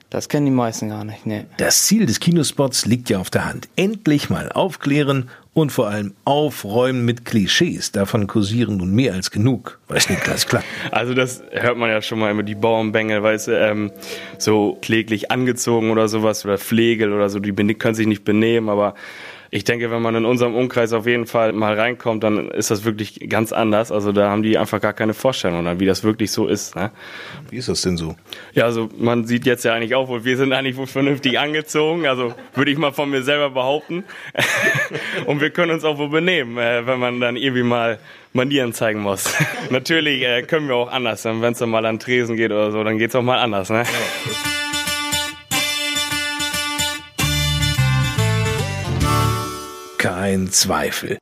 Das 0.09 0.27
kennen 0.27 0.47
die 0.47 0.51
meisten 0.51 0.89
gar 0.89 1.03
nicht, 1.03 1.27
nee. 1.27 1.45
Das 1.57 1.83
Ziel 1.83 2.07
des 2.07 2.19
Kinospots 2.19 2.87
liegt 2.87 3.11
ja 3.11 3.19
auf 3.19 3.29
der 3.29 3.45
Hand. 3.45 3.69
Endlich 3.75 4.31
mal 4.31 4.51
aufklären 4.51 5.29
und 5.53 5.71
vor 5.71 5.87
allem 5.87 6.15
aufräumen 6.25 7.05
mit 7.05 7.25
Klischees. 7.25 7.91
Davon 7.91 8.25
kursieren 8.25 8.77
nun 8.77 8.95
mehr 8.95 9.13
als 9.13 9.29
genug. 9.29 9.79
Weiß 9.87 10.09
nicht, 10.09 10.23
ganz 10.23 10.47
klar. 10.47 10.63
Also 10.89 11.13
das 11.13 11.43
hört 11.51 11.77
man 11.77 11.91
ja 11.91 12.01
schon 12.01 12.17
mal 12.17 12.31
immer, 12.31 12.41
die 12.41 12.55
Bauernbengel, 12.55 13.21
weißt 13.21 13.49
du, 13.49 13.59
ähm, 13.59 13.91
so 14.39 14.79
kläglich 14.81 15.29
angezogen 15.29 15.91
oder 15.91 16.07
sowas 16.07 16.43
oder 16.43 16.57
Pflegel 16.57 17.13
oder 17.13 17.29
so, 17.29 17.37
die 17.39 17.53
können 17.75 17.95
sich 17.95 18.07
nicht 18.07 18.23
benehmen, 18.23 18.69
aber 18.69 18.95
ich 19.51 19.63
denke, 19.63 19.89
wenn 19.89 20.01
man 20.01 20.15
in 20.15 20.25
unserem 20.25 20.55
Umkreis 20.55 20.93
auf 20.93 21.07
jeden 21.07 21.25
Fall 21.25 21.53
mal 21.53 21.73
reinkommt, 21.73 22.23
dann 22.23 22.49
ist 22.49 22.69
das 22.69 22.85
wirklich 22.85 23.27
ganz 23.29 23.51
anders. 23.51 23.91
Also 23.91 24.11
da 24.11 24.29
haben 24.29 24.43
die 24.43 24.57
einfach 24.57 24.79
gar 24.79 24.93
keine 24.93 25.13
Vorstellung, 25.13 25.65
dann, 25.65 25.79
wie 25.79 25.87
das 25.87 26.03
wirklich 26.03 26.31
so 26.31 26.47
ist. 26.47 26.75
Ne? 26.75 26.91
Wie 27.49 27.57
ist 27.57 27.67
das 27.67 27.81
denn 27.81 27.97
so? 27.97 28.15
Ja, 28.53 28.65
also 28.65 28.89
man 28.97 29.25
sieht 29.25 29.45
jetzt 29.45 29.65
ja 29.65 29.73
eigentlich 29.73 29.95
auch 29.95 30.07
wohl, 30.07 30.23
wir 30.23 30.37
sind 30.37 30.53
eigentlich 30.53 30.77
wohl 30.77 30.87
vernünftig 30.87 31.39
angezogen. 31.39 32.05
Also 32.05 32.35
würde 32.53 32.71
ich 32.71 32.77
mal 32.77 32.91
von 32.91 33.09
mir 33.09 33.23
selber 33.23 33.49
behaupten. 33.49 34.03
Und 35.25 35.41
wir 35.41 35.49
können 35.49 35.71
uns 35.71 35.83
auch 35.83 35.97
wohl 35.97 36.09
benehmen, 36.09 36.57
äh, 36.57 36.85
wenn 36.85 36.99
man 36.99 37.19
dann 37.19 37.35
irgendwie 37.35 37.63
mal 37.63 37.99
Manieren 38.33 38.73
zeigen 38.73 38.99
muss. 38.99 39.33
Natürlich 39.71 40.21
äh, 40.21 40.43
können 40.43 40.67
wir 40.67 40.75
auch 40.75 40.91
anders. 40.91 41.25
Wenn 41.25 41.43
es 41.43 41.57
dann 41.57 41.69
mal 41.69 41.85
an 41.87 41.97
Tresen 41.97 42.35
geht 42.35 42.51
oder 42.51 42.71
so, 42.71 42.83
dann 42.83 42.99
geht 42.99 43.09
es 43.09 43.15
auch 43.15 43.23
mal 43.23 43.39
anders. 43.39 43.71
Ne? 43.71 43.79
Ja. 43.79 44.58
Kein 49.99 50.49
Zweifel. 50.49 51.19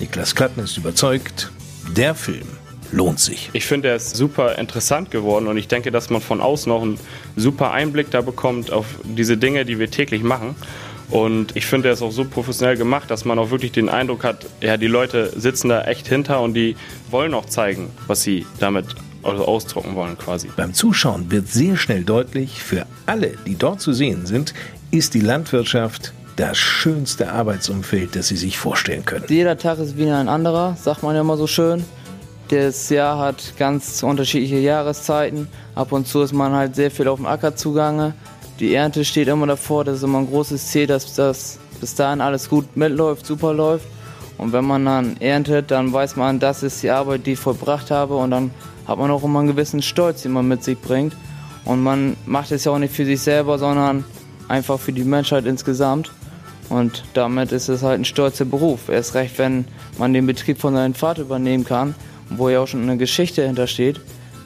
Niklas 0.00 0.34
Klatten 0.34 0.60
ist 0.60 0.78
überzeugt, 0.78 1.52
der 1.94 2.14
Film 2.14 2.57
lohnt 2.92 3.20
sich. 3.20 3.50
Ich 3.52 3.66
finde, 3.66 3.88
er 3.88 3.96
ist 3.96 4.16
super 4.16 4.58
interessant 4.58 5.10
geworden 5.10 5.46
und 5.46 5.56
ich 5.56 5.68
denke, 5.68 5.90
dass 5.90 6.10
man 6.10 6.20
von 6.20 6.40
außen 6.40 6.70
auch 6.72 6.82
einen 6.82 6.98
super 7.36 7.72
Einblick 7.72 8.10
da 8.10 8.20
bekommt 8.20 8.72
auf 8.72 8.86
diese 9.04 9.36
Dinge, 9.36 9.64
die 9.64 9.78
wir 9.78 9.90
täglich 9.90 10.22
machen. 10.22 10.54
Und 11.10 11.56
ich 11.56 11.64
finde, 11.64 11.88
er 11.88 11.94
ist 11.94 12.02
auch 12.02 12.12
so 12.12 12.24
professionell 12.24 12.76
gemacht, 12.76 13.10
dass 13.10 13.24
man 13.24 13.38
auch 13.38 13.50
wirklich 13.50 13.72
den 13.72 13.88
Eindruck 13.88 14.24
hat, 14.24 14.46
ja, 14.60 14.76
die 14.76 14.88
Leute 14.88 15.32
sitzen 15.36 15.70
da 15.70 15.84
echt 15.84 16.06
hinter 16.06 16.40
und 16.42 16.54
die 16.54 16.76
wollen 17.10 17.32
auch 17.32 17.46
zeigen, 17.46 17.90
was 18.06 18.22
sie 18.22 18.46
damit 18.60 18.84
also 19.22 19.46
ausdrucken 19.46 19.94
wollen 19.94 20.18
quasi. 20.18 20.48
Beim 20.54 20.74
Zuschauen 20.74 21.30
wird 21.30 21.48
sehr 21.48 21.76
schnell 21.76 22.04
deutlich, 22.04 22.62
für 22.62 22.86
alle, 23.06 23.32
die 23.46 23.56
dort 23.56 23.80
zu 23.80 23.92
sehen 23.92 24.26
sind, 24.26 24.54
ist 24.90 25.14
die 25.14 25.20
Landwirtschaft 25.20 26.12
das 26.36 26.56
schönste 26.56 27.32
Arbeitsumfeld, 27.32 28.14
das 28.14 28.28
Sie 28.28 28.36
sich 28.36 28.58
vorstellen 28.58 29.04
können. 29.04 29.24
Jeder 29.28 29.58
Tag 29.58 29.78
ist 29.80 29.96
wie 29.96 30.08
ein 30.08 30.28
anderer, 30.28 30.76
sagt 30.80 31.02
man 31.02 31.14
ja 31.14 31.22
immer 31.22 31.36
so 31.36 31.48
schön. 31.48 31.84
Das 32.48 32.88
Jahr 32.88 33.18
hat 33.18 33.58
ganz 33.58 34.02
unterschiedliche 34.02 34.56
Jahreszeiten. 34.56 35.48
Ab 35.74 35.92
und 35.92 36.08
zu 36.08 36.22
ist 36.22 36.32
man 36.32 36.52
halt 36.52 36.76
sehr 36.76 36.90
viel 36.90 37.06
auf 37.06 37.18
dem 37.18 37.26
Acker 37.26 37.54
zugange. 37.54 38.14
Die 38.58 38.72
Ernte 38.74 39.04
steht 39.04 39.28
immer 39.28 39.46
davor, 39.46 39.84
das 39.84 39.98
ist 39.98 40.02
immer 40.02 40.20
ein 40.20 40.26
großes 40.26 40.68
Ziel, 40.68 40.86
dass 40.86 41.14
das 41.14 41.58
bis 41.78 41.94
dahin 41.94 42.22
alles 42.22 42.48
gut 42.48 42.74
mitläuft, 42.74 43.26
super 43.26 43.52
läuft. 43.52 43.86
Und 44.38 44.54
wenn 44.54 44.64
man 44.64 44.86
dann 44.86 45.16
erntet, 45.20 45.70
dann 45.70 45.92
weiß 45.92 46.16
man, 46.16 46.40
das 46.40 46.62
ist 46.62 46.82
die 46.82 46.88
Arbeit, 46.88 47.26
die 47.26 47.32
ich 47.32 47.38
vollbracht 47.38 47.90
habe. 47.90 48.16
Und 48.16 48.30
dann 48.30 48.50
hat 48.86 48.98
man 48.98 49.10
auch 49.10 49.24
immer 49.24 49.40
einen 49.40 49.48
gewissen 49.48 49.82
Stolz, 49.82 50.22
den 50.22 50.32
man 50.32 50.48
mit 50.48 50.64
sich 50.64 50.80
bringt. 50.80 51.14
Und 51.66 51.82
man 51.82 52.16
macht 52.24 52.50
es 52.50 52.64
ja 52.64 52.72
auch 52.72 52.78
nicht 52.78 52.94
für 52.94 53.04
sich 53.04 53.20
selber, 53.20 53.58
sondern 53.58 54.04
einfach 54.48 54.80
für 54.80 54.92
die 54.94 55.04
Menschheit 55.04 55.44
insgesamt. 55.44 56.10
Und 56.70 57.04
damit 57.12 57.52
ist 57.52 57.68
es 57.68 57.82
halt 57.82 58.00
ein 58.00 58.06
stolzer 58.06 58.46
Beruf. 58.46 58.88
Erst 58.88 59.14
recht, 59.14 59.38
wenn 59.38 59.66
man 59.98 60.14
den 60.14 60.26
Betrieb 60.26 60.58
von 60.58 60.72
seinem 60.72 60.94
Vater 60.94 61.22
übernehmen 61.22 61.64
kann 61.64 61.94
wo 62.30 62.48
ja 62.48 62.60
auch 62.60 62.68
schon 62.68 62.82
eine 62.82 62.96
Geschichte 62.96 63.44
hintersteht, 63.44 64.00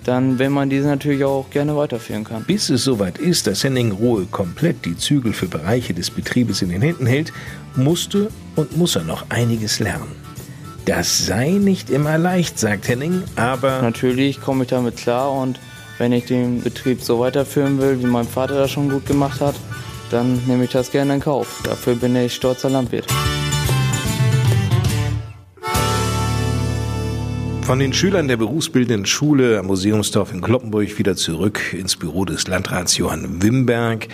dann 0.05 0.39
will 0.39 0.51
man 0.51 0.69
diese 0.69 0.89
natürlich 0.89 1.25
auch 1.25 1.49
gerne 1.51 1.77
weiterführen 1.77 2.25
kann. 2.25 2.45
Bis 2.45 2.71
es 2.71 2.85
soweit 2.85 3.19
ist, 3.19 3.47
dass 3.47 3.63
Henning 3.63 3.93
Rohe 3.93 4.27
komplett 4.27 4.85
die 4.85 4.97
Zügel 4.97 5.33
für 5.33 5.47
Bereiche 5.47 5.95
des 5.95 6.11
Betriebes 6.11 6.63
in 6.63 6.71
den 6.71 6.83
Händen 6.83 7.07
hält, 7.07 7.33
musste 7.77 8.31
und 8.57 8.77
muss 8.77 8.97
er 8.97 9.05
noch 9.05 9.27
einiges 9.29 9.79
lernen. 9.79 10.11
Das 10.85 11.27
sei 11.27 11.51
nicht 11.51 11.91
immer 11.91 12.19
leicht, 12.19 12.59
sagt 12.59 12.89
Henning, 12.89 13.23
aber. 13.37 13.83
Natürlich 13.83 14.41
komme 14.41 14.65
ich 14.65 14.71
damit 14.71 14.97
klar 14.97 15.31
und 15.31 15.61
wenn 15.99 16.13
ich 16.13 16.25
den 16.25 16.61
Betrieb 16.63 17.01
so 17.03 17.21
weiterführen 17.21 17.79
will, 17.81 18.01
wie 18.01 18.07
mein 18.07 18.27
Vater 18.27 18.55
das 18.55 18.73
schon 18.73 18.91
gut 18.91 19.07
gemacht 19.07 19.41
hat, 19.41 19.55
dann 20.11 20.41
nehme 20.47 20.65
ich 20.65 20.71
das 20.71 20.91
gerne 20.91 21.15
in 21.15 21.21
Kauf. 21.21 21.61
Dafür 21.63 21.95
bin 21.95 22.17
ich 22.17 22.35
stolzer 22.35 22.69
Landwirt. 22.69 23.07
Von 27.63 27.79
den 27.79 27.93
Schülern 27.93 28.27
der 28.27 28.37
berufsbildenden 28.37 29.07
Schule 29.07 29.59
am 29.61 29.67
Museumsdorf 29.67 30.35
in 30.35 30.41
Kloppenburg 30.41 30.99
wieder 30.99 31.15
zurück 31.15 31.73
ins 31.73 31.97
Büro 31.97 32.25
des 32.25 32.49
Landrats 32.49 32.97
Johann 32.97 33.41
Wimberg. 33.41 34.09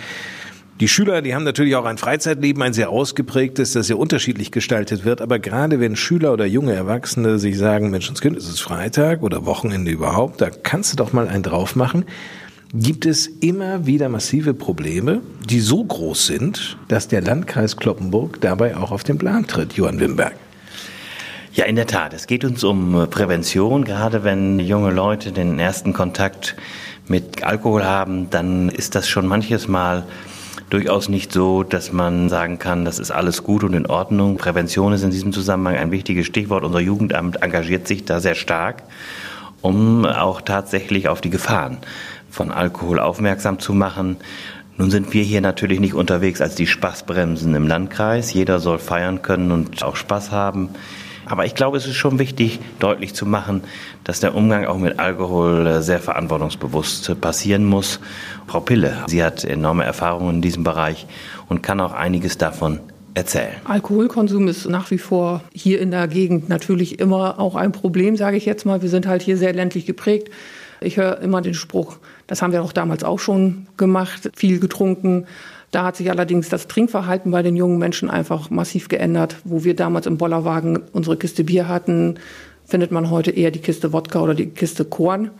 Die 0.79 0.87
Schüler, 0.87 1.23
die 1.23 1.33
haben 1.33 1.43
natürlich 1.43 1.75
auch 1.75 1.85
ein 1.85 1.97
Freizeitleben, 1.97 2.61
ein 2.61 2.73
sehr 2.73 2.89
ausgeprägtes, 2.89 3.73
das 3.73 3.87
sehr 3.87 3.97
unterschiedlich 3.97 4.51
gestaltet 4.51 5.03
wird. 5.03 5.19
Aber 5.19 5.39
gerade 5.39 5.79
wenn 5.79 5.95
Schüler 5.95 6.31
oder 6.31 6.45
junge 6.45 6.73
Erwachsene 6.73 7.39
sich 7.39 7.57
sagen, 7.57 7.89
Menschenskind, 7.89 8.37
es 8.37 8.47
ist 8.47 8.61
Freitag 8.61 9.23
oder 9.23 9.45
Wochenende 9.45 9.91
überhaupt, 9.91 10.39
da 10.41 10.51
kannst 10.51 10.93
du 10.93 10.97
doch 10.97 11.11
mal 11.11 11.27
einen 11.27 11.43
drauf 11.43 11.75
machen, 11.75 12.05
gibt 12.73 13.07
es 13.07 13.25
immer 13.25 13.87
wieder 13.87 14.09
massive 14.09 14.53
Probleme, 14.53 15.21
die 15.49 15.59
so 15.59 15.83
groß 15.83 16.27
sind, 16.27 16.77
dass 16.87 17.07
der 17.07 17.21
Landkreis 17.21 17.77
Kloppenburg 17.77 18.39
dabei 18.41 18.77
auch 18.77 18.91
auf 18.91 19.03
den 19.03 19.17
Plan 19.17 19.47
tritt, 19.47 19.73
Johann 19.73 19.99
Wimberg. 19.99 20.35
Ja, 21.59 21.65
in 21.65 21.75
der 21.75 21.87
Tat. 21.87 22.13
Es 22.13 22.25
geht 22.25 22.45
uns 22.45 22.63
um 22.63 22.95
äh, 22.97 23.05
Prävention. 23.05 23.83
Gerade 23.83 24.23
wenn 24.23 24.59
junge 24.59 24.91
Leute 24.91 25.33
den 25.33 25.59
ersten 25.59 25.91
Kontakt 25.91 26.55
mit 27.09 27.43
Alkohol 27.43 27.83
haben, 27.83 28.29
dann 28.29 28.69
ist 28.69 28.95
das 28.95 29.09
schon 29.09 29.27
manches 29.27 29.67
Mal 29.67 30.05
durchaus 30.69 31.09
nicht 31.09 31.33
so, 31.33 31.63
dass 31.63 31.91
man 31.91 32.29
sagen 32.29 32.59
kann, 32.59 32.85
das 32.85 32.97
ist 32.97 33.11
alles 33.11 33.43
gut 33.43 33.65
und 33.65 33.73
in 33.73 33.87
Ordnung. 33.87 34.37
Prävention 34.37 34.93
ist 34.93 35.03
in 35.03 35.11
diesem 35.11 35.33
Zusammenhang 35.33 35.75
ein 35.75 35.91
wichtiges 35.91 36.27
Stichwort. 36.27 36.63
Unser 36.63 36.79
Jugendamt 36.79 37.43
engagiert 37.43 37.89
sich 37.89 38.05
da 38.05 38.21
sehr 38.21 38.35
stark, 38.35 38.83
um 39.59 40.05
auch 40.05 40.39
tatsächlich 40.39 41.09
auf 41.09 41.19
die 41.19 41.29
Gefahren 41.29 41.79
von 42.29 42.51
Alkohol 42.51 43.01
aufmerksam 43.01 43.59
zu 43.59 43.73
machen. 43.73 44.15
Nun 44.77 44.91
sind 44.91 45.13
wir 45.13 45.23
hier 45.23 45.41
natürlich 45.41 45.81
nicht 45.81 45.93
unterwegs 45.93 46.39
als 46.39 46.55
die 46.55 46.67
Spaßbremsen 46.67 47.53
im 47.53 47.67
Landkreis. 47.67 48.31
Jeder 48.31 48.59
soll 48.59 48.79
feiern 48.79 49.21
können 49.21 49.51
und 49.51 49.83
auch 49.83 49.97
Spaß 49.97 50.31
haben. 50.31 50.69
Aber 51.29 51.45
ich 51.45 51.53
glaube, 51.53 51.77
es 51.77 51.85
ist 51.85 51.95
schon 51.95 52.19
wichtig, 52.19 52.59
deutlich 52.79 53.13
zu 53.13 53.25
machen, 53.25 53.61
dass 54.03 54.19
der 54.19 54.35
Umgang 54.35 54.65
auch 54.65 54.77
mit 54.77 54.99
Alkohol 54.99 55.65
äh, 55.67 55.81
sehr 55.81 55.99
verantwortungsbewusst 55.99 57.21
passieren 57.21 57.65
muss. 57.65 57.99
Frau 58.47 58.59
Pille, 58.59 58.97
sie 59.07 59.23
hat 59.23 59.45
enorme 59.45 59.83
Erfahrungen 59.83 60.37
in 60.37 60.41
diesem 60.41 60.63
Bereich 60.63 61.05
und 61.47 61.61
kann 61.61 61.79
auch 61.79 61.93
einiges 61.93 62.39
davon 62.39 62.79
erzählen. 63.13 63.53
Alkoholkonsum 63.65 64.47
ist 64.47 64.67
nach 64.67 64.89
wie 64.89 64.97
vor 64.97 65.41
hier 65.53 65.79
in 65.79 65.91
der 65.91 66.07
Gegend 66.07 66.49
natürlich 66.49 66.99
immer 66.99 67.39
auch 67.39 67.55
ein 67.55 67.71
Problem, 67.71 68.17
sage 68.17 68.37
ich 68.37 68.45
jetzt 68.45 68.65
mal. 68.65 68.81
Wir 68.81 68.89
sind 68.89 69.05
halt 69.05 69.21
hier 69.21 69.37
sehr 69.37 69.53
ländlich 69.53 69.85
geprägt. 69.85 70.29
Ich 70.81 70.97
höre 70.97 71.19
immer 71.19 71.41
den 71.41 71.53
Spruch, 71.53 71.97
das 72.25 72.41
haben 72.41 72.53
wir 72.53 72.63
auch 72.63 72.71
damals 72.71 73.03
auch 73.03 73.19
schon 73.19 73.67
gemacht, 73.77 74.31
viel 74.35 74.59
getrunken. 74.59 75.25
Da 75.71 75.83
hat 75.83 75.95
sich 75.95 76.09
allerdings 76.09 76.49
das 76.49 76.67
Trinkverhalten 76.67 77.31
bei 77.31 77.43
den 77.43 77.55
jungen 77.55 77.77
Menschen 77.77 78.09
einfach 78.09 78.49
massiv 78.49 78.87
geändert, 78.87 79.37
wo 79.43 79.63
wir 79.63 79.75
damals 79.75 80.07
im 80.07 80.17
Bollerwagen 80.17 80.79
unsere 80.93 81.17
Kiste 81.17 81.43
Bier 81.43 81.67
hatten, 81.67 82.15
findet 82.65 82.91
man 82.91 83.09
heute 83.09 83.31
eher 83.31 83.51
die 83.51 83.59
Kiste 83.59 83.93
Wodka 83.93 84.21
oder 84.21 84.33
die 84.33 84.47
Kiste 84.47 84.85
Korn. 84.85 85.31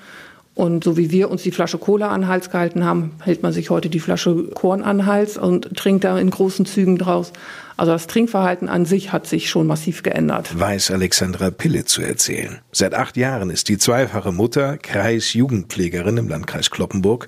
Und 0.55 0.83
so 0.83 0.98
wie 0.98 1.09
wir 1.09 1.31
uns 1.31 1.43
die 1.43 1.51
Flasche 1.51 1.77
Cola 1.77 2.09
an 2.09 2.21
den 2.21 2.27
Hals 2.27 2.50
gehalten 2.50 2.83
haben, 2.83 3.12
hält 3.24 3.43
man 3.43 3.53
sich 3.53 3.69
heute 3.69 3.89
die 3.89 4.01
Flasche 4.01 4.43
Korn 4.53 4.81
an 4.81 4.98
den 4.98 5.05
Hals 5.05 5.38
und 5.38 5.74
trinkt 5.77 6.03
da 6.03 6.19
in 6.19 6.29
großen 6.29 6.65
Zügen 6.65 6.98
draus. 6.98 7.31
Also 7.77 7.93
das 7.93 8.07
Trinkverhalten 8.07 8.67
an 8.67 8.83
sich 8.83 9.13
hat 9.13 9.25
sich 9.25 9.50
schon 9.50 9.65
massiv 9.65 10.03
geändert. 10.03 10.59
Weiß 10.59 10.91
Alexandra 10.91 11.50
Pille 11.50 11.86
zu 11.86 12.01
erzählen. 12.01 12.59
Seit 12.74 12.93
acht 12.93 13.15
Jahren 13.15 13.50
ist 13.50 13.69
die 13.69 13.77
zweifache 13.77 14.33
Mutter 14.33 14.77
Kreisjugendpflegerin 14.77 16.17
im 16.17 16.27
Landkreis 16.27 16.71
Kloppenburg 16.71 17.27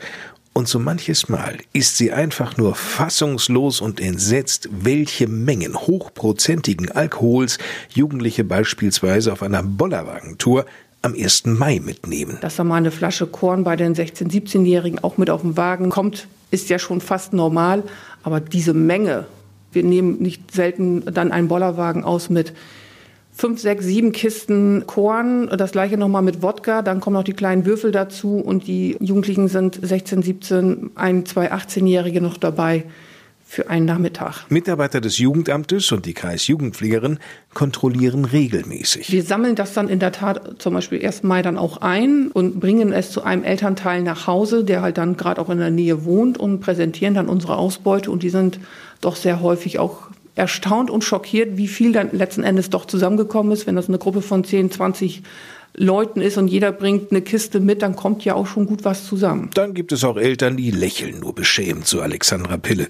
und 0.53 0.67
so 0.67 0.79
manches 0.79 1.29
Mal 1.29 1.57
ist 1.71 1.97
sie 1.97 2.11
einfach 2.11 2.57
nur 2.57 2.75
fassungslos 2.75 3.79
und 3.79 3.99
entsetzt, 4.01 4.69
welche 4.71 5.27
Mengen 5.27 5.75
hochprozentigen 5.75 6.91
Alkohols 6.91 7.57
Jugendliche 7.89 8.43
beispielsweise 8.43 9.31
auf 9.31 9.43
einer 9.43 9.63
Bollerwagentour 9.63 10.65
am 11.01 11.13
1. 11.13 11.45
Mai 11.45 11.79
mitnehmen. 11.79 12.37
Dass 12.41 12.57
da 12.57 12.63
mal 12.63 12.75
eine 12.75 12.91
Flasche 12.91 13.27
Korn 13.27 13.63
bei 13.63 13.75
den 13.75 13.95
16-, 13.95 14.29
17-Jährigen 14.29 14.99
auch 14.99 15.17
mit 15.17 15.29
auf 15.29 15.41
den 15.41 15.57
Wagen 15.57 15.89
kommt, 15.89 16.27
ist 16.51 16.69
ja 16.69 16.79
schon 16.79 17.01
fast 17.01 17.33
normal. 17.33 17.83
Aber 18.23 18.39
diese 18.39 18.73
Menge, 18.73 19.25
wir 19.71 19.83
nehmen 19.83 20.21
nicht 20.21 20.53
selten 20.53 21.05
dann 21.05 21.31
einen 21.31 21.47
Bollerwagen 21.47 22.03
aus 22.03 22.29
mit 22.29 22.53
fünf, 23.33 23.59
sechs, 23.59 23.85
sieben 23.85 24.11
Kisten 24.11 24.85
Korn, 24.87 25.49
das 25.57 25.71
gleiche 25.71 25.97
nochmal 25.97 26.21
mit 26.21 26.41
Wodka, 26.41 26.81
dann 26.81 26.99
kommen 26.99 27.15
noch 27.15 27.23
die 27.23 27.33
kleinen 27.33 27.65
Würfel 27.65 27.91
dazu 27.91 28.37
und 28.37 28.67
die 28.67 28.97
Jugendlichen 28.99 29.47
sind 29.47 29.79
16, 29.81 30.21
17, 30.21 30.91
ein, 30.95 31.25
zwei 31.25 31.51
18-Jährige 31.51 32.21
noch 32.21 32.37
dabei 32.37 32.85
für 33.51 33.69
einen 33.69 33.85
Nachmittag. 33.85 34.45
Mitarbeiter 34.49 35.01
des 35.01 35.17
Jugendamtes 35.17 35.91
und 35.91 36.05
die 36.05 36.13
Kreisjugendpflegerin 36.13 37.19
kontrollieren 37.53 38.23
regelmäßig. 38.23 39.11
Wir 39.11 39.23
sammeln 39.23 39.55
das 39.55 39.73
dann 39.73 39.89
in 39.89 39.99
der 39.99 40.13
Tat 40.13 40.55
zum 40.59 40.73
Beispiel 40.73 41.05
1. 41.05 41.23
Mai 41.23 41.41
dann 41.41 41.57
auch 41.57 41.81
ein 41.81 42.29
und 42.31 42.61
bringen 42.61 42.93
es 42.93 43.11
zu 43.11 43.23
einem 43.23 43.43
Elternteil 43.43 44.03
nach 44.03 44.25
Hause, 44.25 44.63
der 44.63 44.81
halt 44.81 44.97
dann 44.97 45.17
gerade 45.17 45.41
auch 45.41 45.49
in 45.49 45.57
der 45.57 45.69
Nähe 45.69 46.05
wohnt 46.05 46.37
und 46.37 46.61
präsentieren 46.61 47.13
dann 47.13 47.27
unsere 47.27 47.57
Ausbeute 47.57 48.09
und 48.09 48.23
die 48.23 48.29
sind 48.29 48.57
doch 49.01 49.17
sehr 49.17 49.41
häufig 49.41 49.79
auch 49.79 50.10
erstaunt 50.35 50.89
und 50.89 51.03
schockiert, 51.03 51.57
wie 51.57 51.67
viel 51.67 51.91
dann 51.91 52.09
letzten 52.11 52.43
Endes 52.43 52.69
doch 52.69 52.85
zusammengekommen 52.85 53.51
ist, 53.51 53.67
wenn 53.67 53.75
das 53.75 53.87
eine 53.87 53.97
Gruppe 53.97 54.21
von 54.21 54.43
10, 54.43 54.71
20 54.71 55.23
Leuten 55.73 56.21
ist 56.21 56.37
und 56.37 56.47
jeder 56.47 56.71
bringt 56.71 57.11
eine 57.11 57.21
Kiste 57.21 57.59
mit, 57.59 57.81
dann 57.81 57.95
kommt 57.95 58.25
ja 58.25 58.35
auch 58.35 58.47
schon 58.47 58.65
gut 58.65 58.83
was 58.83 59.05
zusammen. 59.05 59.49
Dann 59.53 59.73
gibt 59.73 59.91
es 59.91 60.03
auch 60.03 60.17
Eltern, 60.17 60.57
die 60.57 60.71
lächeln 60.71 61.19
nur 61.19 61.33
beschämt 61.33 61.85
zu 61.85 62.01
Alexandra 62.01 62.57
Pille. 62.57 62.87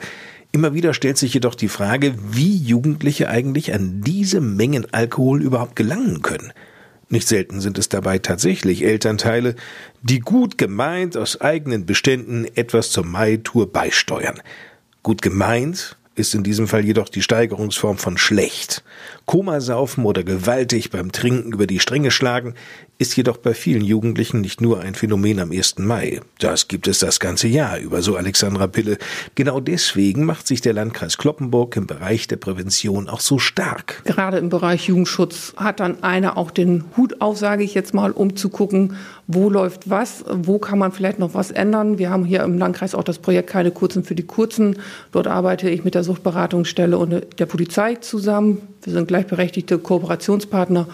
Immer 0.51 0.73
wieder 0.73 0.93
stellt 0.93 1.17
sich 1.17 1.33
jedoch 1.33 1.55
die 1.55 1.69
Frage, 1.69 2.15
wie 2.31 2.57
Jugendliche 2.57 3.29
eigentlich 3.29 3.73
an 3.73 4.01
diese 4.01 4.41
Mengen 4.41 4.85
Alkohol 4.91 5.41
überhaupt 5.41 5.75
gelangen 5.75 6.21
können. 6.21 6.51
Nicht 7.07 7.27
selten 7.27 7.61
sind 7.61 7.77
es 7.77 7.89
dabei 7.89 8.19
tatsächlich 8.19 8.83
Elternteile, 8.83 9.55
die 10.01 10.19
gut 10.19 10.57
gemeint 10.57 11.17
aus 11.17 11.39
eigenen 11.39 11.85
Beständen 11.85 12.45
etwas 12.55 12.89
zur 12.91 13.05
Mai-Tour 13.05 13.71
beisteuern. 13.71 14.41
Gut 15.03 15.21
gemeint 15.21 15.97
ist 16.21 16.35
in 16.35 16.43
diesem 16.43 16.67
Fall 16.67 16.85
jedoch 16.85 17.09
die 17.09 17.21
Steigerungsform 17.21 17.97
von 17.97 18.17
schlecht. 18.17 18.83
Komasaufen 19.31 20.03
oder 20.03 20.25
gewaltig 20.25 20.89
beim 20.89 21.13
Trinken 21.13 21.53
über 21.53 21.65
die 21.65 21.79
Stränge 21.79 22.11
schlagen 22.11 22.53
ist 23.01 23.15
jedoch 23.15 23.37
bei 23.37 23.55
vielen 23.55 23.81
Jugendlichen 23.81 24.41
nicht 24.41 24.61
nur 24.61 24.81
ein 24.81 24.93
Phänomen 24.93 25.39
am 25.39 25.51
1. 25.51 25.79
Mai. 25.79 26.21
Das 26.37 26.67
gibt 26.67 26.87
es 26.87 26.99
das 26.99 27.19
ganze 27.19 27.47
Jahr 27.47 27.79
über, 27.79 28.03
so 28.03 28.15
Alexandra 28.15 28.67
Pille. 28.67 28.99
Genau 29.33 29.59
deswegen 29.59 30.23
macht 30.23 30.45
sich 30.45 30.61
der 30.61 30.73
Landkreis 30.73 31.17
Kloppenburg 31.17 31.75
im 31.77 31.87
Bereich 31.87 32.27
der 32.27 32.35
Prävention 32.35 33.09
auch 33.09 33.21
so 33.21 33.39
stark. 33.39 34.03
Gerade 34.03 34.37
im 34.37 34.49
Bereich 34.49 34.87
Jugendschutz 34.87 35.53
hat 35.57 35.79
dann 35.79 36.03
einer 36.03 36.37
auch 36.37 36.51
den 36.51 36.83
Hut 36.95 37.21
auf, 37.21 37.39
sage 37.39 37.63
ich 37.63 37.73
jetzt 37.73 37.95
mal, 37.95 38.11
um 38.11 38.35
zu 38.35 38.49
gucken, 38.49 38.97
wo 39.25 39.49
läuft 39.49 39.89
was, 39.89 40.23
wo 40.29 40.59
kann 40.59 40.77
man 40.77 40.91
vielleicht 40.91 41.17
noch 41.17 41.33
was 41.33 41.49
ändern. 41.49 41.97
Wir 41.97 42.11
haben 42.11 42.25
hier 42.25 42.43
im 42.43 42.59
Landkreis 42.59 42.93
auch 42.93 43.03
das 43.03 43.17
Projekt 43.17 43.49
Keine 43.49 43.71
Kurzen 43.71 44.03
für 44.03 44.13
die 44.13 44.27
Kurzen. 44.27 44.77
Dort 45.11 45.25
arbeite 45.25 45.69
ich 45.69 45.83
mit 45.83 45.95
der 45.95 46.03
Suchtberatungsstelle 46.03 46.97
und 46.97 47.39
der 47.39 47.45
Polizei 47.47 47.95
zusammen. 47.95 48.61
Wir 48.83 48.93
sind 48.93 49.07
gleichberechtigte 49.07 49.77
Kooperationspartner 49.77 50.87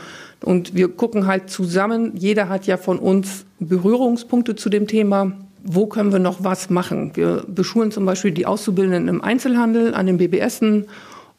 und 0.44 0.76
wir 0.76 0.90
gucken 0.90 1.28
halt 1.28 1.50
zusammen. 1.50 2.12
Jeder 2.16 2.50
hat 2.50 2.68
ja 2.68 2.78
von 2.78 3.00
uns 3.00 3.46
Berührungspunkte 3.60 4.56
zu 4.56 4.70
dem 4.70 4.88
Thema. 4.88 5.34
Wo 5.64 5.88
können 5.88 6.12
wir 6.12 6.20
noch 6.20 6.44
was 6.44 6.70
machen? 6.70 7.12
Wir 7.16 7.44
beschulen 7.48 7.92
zum 7.92 8.06
Beispiel 8.06 8.32
die 8.32 8.46
Auszubildenden 8.46 9.08
im 9.08 9.22
Einzelhandel, 9.24 9.94
an 9.94 10.06
den 10.06 10.18
BBSen, 10.18 10.86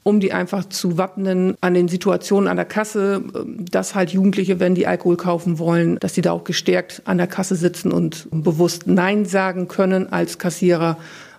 um 0.02 0.20
die 0.20 0.32
einfach 0.32 0.64
zu 0.68 0.96
wappnen 0.96 1.54
an 1.60 1.74
den 1.74 1.88
Situationen 1.88 2.48
an 2.48 2.56
der 2.56 2.64
Kasse, 2.64 3.22
dass 3.70 3.94
halt 3.94 4.10
Jugendliche, 4.10 4.58
wenn 4.60 4.74
die 4.74 4.86
Alkohol 4.86 5.16
kaufen 5.16 5.58
wollen, 5.58 5.98
dass 5.98 6.14
die 6.14 6.22
da 6.22 6.32
auch 6.32 6.44
gestärkt 6.44 7.02
an 7.04 7.18
der 7.18 7.26
Kasse 7.26 7.56
sitzen 7.56 7.92
und 7.92 8.26
bewusst 8.30 8.86
Nein 8.86 9.26
sagen 9.26 9.68
können 9.68 10.10
als 10.10 10.38
Kassierer, 10.38 10.96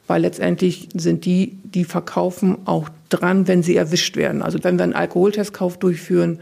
weil 0.10 0.24
letztendlich 0.24 0.90
sind 0.96 1.24
die, 1.26 1.60
die 1.64 1.86
verkaufen, 1.86 2.58
auch 2.66 2.90
dran, 3.10 3.48
wenn 3.48 3.62
sie 3.62 3.76
erwischt 3.76 4.18
werden. 4.18 4.42
Also 4.42 4.58
wenn 4.64 4.78
wir 4.78 4.84
einen 4.84 4.94
Alkoholtestkauf 4.94 5.78
durchführen, 5.78 6.40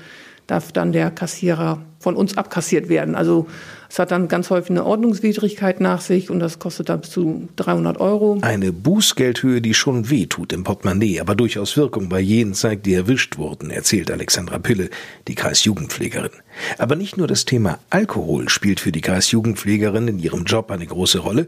darf 0.47 0.71
dann 0.71 0.93
der 0.93 1.11
Kassierer 1.11 1.81
von 1.99 2.15
uns 2.15 2.37
abkassiert 2.37 2.87
werden. 2.87 3.15
Also 3.15 3.47
es 3.89 3.99
hat 3.99 4.11
dann 4.11 4.29
ganz 4.29 4.49
häufig 4.49 4.71
eine 4.71 4.85
Ordnungswidrigkeit 4.85 5.81
nach 5.81 5.99
sich 5.99 6.29
und 6.29 6.39
das 6.39 6.59
kostet 6.59 6.87
dann 6.87 7.01
bis 7.01 7.09
zu 7.09 7.49
300 7.57 7.99
Euro. 7.99 8.37
Eine 8.41 8.71
Bußgeldhöhe, 8.71 9.61
die 9.61 9.73
schon 9.73 10.09
weh 10.09 10.25
tut 10.25 10.53
im 10.53 10.63
Portemonnaie, 10.63 11.19
aber 11.19 11.35
durchaus 11.35 11.75
Wirkung 11.75 12.07
bei 12.07 12.21
jenen 12.21 12.53
zeigt, 12.53 12.85
die 12.85 12.93
erwischt 12.93 13.37
wurden, 13.37 13.69
erzählt 13.69 14.09
Alexandra 14.11 14.59
Pille, 14.59 14.89
die 15.27 15.35
Kreisjugendpflegerin. 15.35 16.31
Aber 16.77 16.95
nicht 16.95 17.17
nur 17.17 17.27
das 17.27 17.43
Thema 17.43 17.79
Alkohol 17.89 18.47
spielt 18.47 18.79
für 18.79 18.91
die 18.93 19.01
Kreisjugendpflegerin 19.01 20.07
in 20.07 20.19
ihrem 20.19 20.45
Job 20.45 20.71
eine 20.71 20.85
große 20.85 21.19
Rolle, 21.19 21.47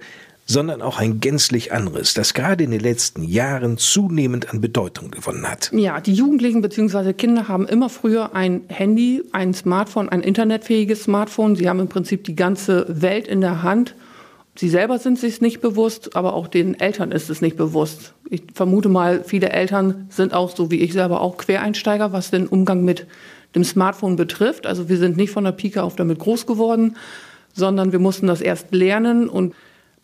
sondern 0.49 0.81
auch 0.81 0.97
ein 0.97 1.19
gänzlich 1.19 1.71
anderes, 1.73 2.15
das 2.15 2.33
gerade 2.33 2.63
in 2.63 2.71
den 2.71 2.79
letzten 2.79 3.21
Jahren 3.21 3.77
zunehmend 3.77 4.51
an 4.51 4.61
Bedeutung 4.61 5.11
gewonnen 5.11 5.47
hat. 5.47 5.69
Ja, 5.71 6.01
die 6.01 6.13
Jugendlichen 6.13 6.61
bzw. 6.61 7.13
Kinder 7.13 7.47
haben 7.47 7.67
immer 7.67 7.87
früher 7.87 8.33
ein 8.33 8.61
Handy, 8.67 9.21
ein 9.31 9.53
Smartphone, 9.53 10.09
ein 10.09 10.21
internetfähiges 10.21 11.03
Smartphone. 11.03 11.55
Sie 11.55 11.69
haben 11.69 11.79
im 11.79 11.87
Prinzip 11.87 12.23
die 12.23 12.35
ganze 12.35 12.87
Welt 12.89 13.27
in 13.27 13.41
der 13.41 13.61
Hand. 13.61 13.93
Sie 14.55 14.69
selber 14.69 14.97
sind 14.97 15.19
sich 15.19 15.39
nicht 15.39 15.61
bewusst, 15.61 16.15
aber 16.15 16.33
auch 16.33 16.47
den 16.47 16.79
Eltern 16.79 17.11
ist 17.11 17.29
es 17.29 17.41
nicht 17.41 17.55
bewusst. 17.55 18.15
Ich 18.27 18.41
vermute 18.51 18.89
mal, 18.89 19.23
viele 19.23 19.51
Eltern 19.51 20.07
sind 20.09 20.33
auch 20.33 20.55
so 20.55 20.71
wie 20.71 20.79
ich 20.79 20.93
selber 20.93 21.21
auch 21.21 21.37
Quereinsteiger, 21.37 22.11
was 22.11 22.31
den 22.31 22.47
Umgang 22.47 22.83
mit 22.83 23.05
dem 23.53 23.63
Smartphone 23.63 24.15
betrifft. 24.15 24.65
Also 24.65 24.89
wir 24.89 24.97
sind 24.97 25.15
nicht 25.15 25.29
von 25.29 25.43
der 25.43 25.51
Pike 25.51 25.83
auf 25.83 25.95
damit 25.95 26.17
groß 26.17 26.47
geworden, 26.47 26.97
sondern 27.53 27.91
wir 27.91 27.99
mussten 27.99 28.25
das 28.25 28.41
erst 28.41 28.73
lernen 28.73 29.29
und 29.29 29.53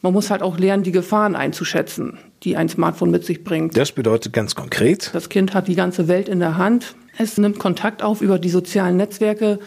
man 0.06 0.14
muss 0.14 0.30
halt 0.30 0.44
auch 0.44 0.60
lernen, 0.60 0.84
die 0.84 0.92
Gefahren 0.92 1.36
einzuschätzen, 1.36 2.20
die 2.44 2.56
ein 2.58 2.70
Smartphone 2.70 3.10
mit 3.10 3.26
sich 3.26 3.44
bringt. 3.44 3.76
Das 3.76 3.92
bedeutet 3.92 4.34
ganz 4.34 4.54
konkret? 4.54 5.10
Das 5.14 5.30
Kind 5.30 5.56
hat 5.56 5.68
die 5.68 5.74
ganze 5.74 6.08
Welt 6.08 6.30
in 6.30 6.40
der 6.40 6.58
Hand. 6.58 6.94
Es 7.18 7.40
nimmt 7.40 7.58
Kontakt 7.58 8.04
auf 8.04 8.22
über 8.22 8.38
die 8.38 8.50
sozialen 8.50 8.98
Netzwerke 8.98 9.58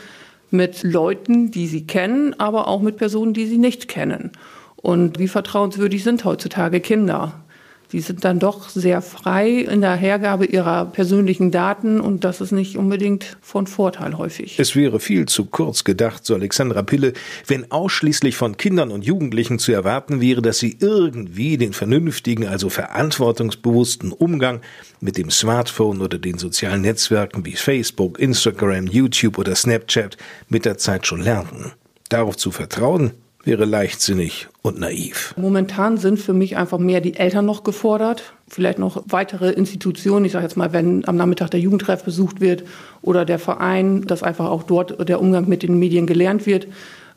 mit 0.52 0.84
Leuten, 0.84 1.50
die 1.50 1.66
sie 1.66 1.88
kennen, 1.88 2.38
aber 2.38 2.68
auch 2.68 2.80
mit 2.82 2.98
Personen, 2.98 3.34
die 3.34 3.46
sie 3.46 3.58
nicht 3.58 3.88
kennen. 3.88 4.30
Und 4.76 5.18
wie 5.18 5.26
vertrauenswürdig 5.26 6.04
sind 6.04 6.24
heutzutage 6.24 6.78
Kinder? 6.78 7.44
Die 7.92 8.00
sind 8.00 8.24
dann 8.24 8.38
doch 8.38 8.68
sehr 8.68 9.00
frei 9.00 9.50
in 9.50 9.80
der 9.80 9.94
Hergabe 9.94 10.44
ihrer 10.44 10.84
persönlichen 10.86 11.50
Daten 11.50 12.00
und 12.00 12.24
das 12.24 12.40
ist 12.40 12.52
nicht 12.52 12.76
unbedingt 12.76 13.38
von 13.40 13.66
Vorteil 13.66 14.18
häufig. 14.18 14.58
Es 14.58 14.76
wäre 14.76 15.00
viel 15.00 15.26
zu 15.26 15.46
kurz 15.46 15.84
gedacht, 15.84 16.26
so 16.26 16.34
Alexandra 16.34 16.82
Pille, 16.82 17.14
wenn 17.46 17.70
ausschließlich 17.70 18.36
von 18.36 18.56
Kindern 18.56 18.90
und 18.90 19.04
Jugendlichen 19.04 19.58
zu 19.58 19.72
erwarten 19.72 20.20
wäre, 20.20 20.42
dass 20.42 20.58
sie 20.58 20.76
irgendwie 20.80 21.56
den 21.56 21.72
vernünftigen, 21.72 22.46
also 22.46 22.68
verantwortungsbewussten 22.68 24.12
Umgang 24.12 24.60
mit 25.00 25.16
dem 25.16 25.30
Smartphone 25.30 26.02
oder 26.02 26.18
den 26.18 26.38
sozialen 26.38 26.82
Netzwerken 26.82 27.46
wie 27.46 27.56
Facebook, 27.56 28.18
Instagram, 28.18 28.86
YouTube 28.86 29.38
oder 29.38 29.54
Snapchat 29.54 30.16
mit 30.48 30.64
der 30.64 30.76
Zeit 30.76 31.06
schon 31.06 31.22
lernten. 31.22 31.72
Darauf 32.10 32.36
zu 32.36 32.50
vertrauen, 32.50 33.12
wäre 33.44 33.64
leichtsinnig 33.64 34.48
und 34.68 34.78
naiv. 34.78 35.34
Momentan 35.36 35.96
sind 35.96 36.18
für 36.18 36.32
mich 36.32 36.56
einfach 36.56 36.78
mehr 36.78 37.00
die 37.00 37.16
Eltern 37.16 37.46
noch 37.46 37.64
gefordert, 37.64 38.34
vielleicht 38.46 38.78
noch 38.78 39.02
weitere 39.08 39.50
Institutionen. 39.50 40.24
Ich 40.24 40.32
sage 40.32 40.44
jetzt 40.44 40.56
mal, 40.56 40.72
wenn 40.72 41.06
am 41.08 41.16
Nachmittag 41.16 41.50
der 41.50 41.60
Jugendtreff 41.60 42.04
besucht 42.04 42.40
wird 42.40 42.64
oder 43.02 43.24
der 43.24 43.38
Verein, 43.38 44.02
dass 44.02 44.22
einfach 44.22 44.46
auch 44.46 44.62
dort 44.62 45.08
der 45.08 45.20
Umgang 45.20 45.48
mit 45.48 45.62
den 45.62 45.78
Medien 45.78 46.06
gelernt 46.06 46.46
wird. 46.46 46.68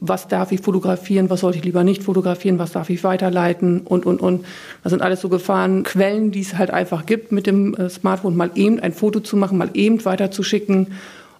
Was 0.04 0.28
darf 0.28 0.52
ich 0.52 0.62
fotografieren, 0.62 1.30
was 1.30 1.42
sollte 1.42 1.60
ich 1.60 1.64
lieber 1.64 1.84
nicht 1.84 2.02
fotografieren, 2.02 2.58
was 2.58 2.72
darf 2.72 2.90
ich 2.90 3.04
weiterleiten 3.04 3.82
und, 3.82 4.04
und, 4.08 4.20
und. 4.20 4.46
Das 4.82 4.90
sind 4.90 5.04
alles 5.04 5.22
so 5.22 5.30
Gefahrenquellen, 5.30 6.32
die 6.32 6.42
es 6.42 6.58
halt 6.58 6.72
einfach 6.72 7.06
gibt, 7.06 7.32
mit 7.32 7.46
dem 7.46 7.76
äh, 7.76 7.88
Smartphone 7.88 8.36
mal 8.36 8.50
eben 8.56 8.80
ein 8.80 8.94
Foto 8.94 9.20
zu 9.20 9.38
machen, 9.38 9.60
mal 9.60 9.70
eben 9.76 10.04
weiterzuschicken. 10.04 10.88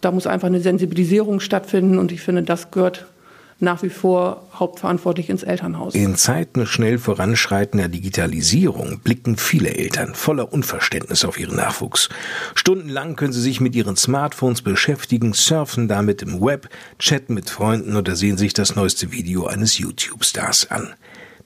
Da 0.02 0.12
muss 0.12 0.28
einfach 0.28 0.48
eine 0.48 0.60
Sensibilisierung 0.60 1.40
stattfinden 1.40 1.98
und 1.98 2.12
ich 2.12 2.22
finde, 2.22 2.44
das 2.44 2.70
gehört 2.70 3.08
nach 3.62 3.84
wie 3.84 3.90
vor 3.90 4.48
hauptverantwortlich 4.54 5.30
ins 5.30 5.44
Elternhaus. 5.44 5.94
In 5.94 6.16
Zeiten 6.16 6.66
schnell 6.66 6.98
voranschreitender 6.98 7.88
Digitalisierung 7.88 9.00
blicken 9.00 9.38
viele 9.38 9.76
Eltern 9.76 10.16
voller 10.16 10.52
Unverständnis 10.52 11.24
auf 11.26 11.40
ihren 11.40 11.56
Nachwuchs. 11.56 12.10
Stundenlang 12.56 13.16
können 13.16 13.34
sie 13.34 13.42
sich 13.42 13.62
mit 13.62 13.76
ihren 13.76 13.96
Smartphones 13.96 14.62
beschäftigen, 14.62 15.34
surfen 15.34 15.88
damit 15.88 16.22
im 16.22 16.42
Web, 16.42 16.70
chatten 17.00 17.34
mit 17.34 17.50
Freunden 17.50 17.96
oder 17.96 18.16
sehen 18.16 18.38
sich 18.38 18.54
das 18.54 18.76
neueste 18.76 19.12
Video 19.12 19.46
eines 19.46 19.78
YouTube-Stars 19.78 20.72
an. 20.72 20.94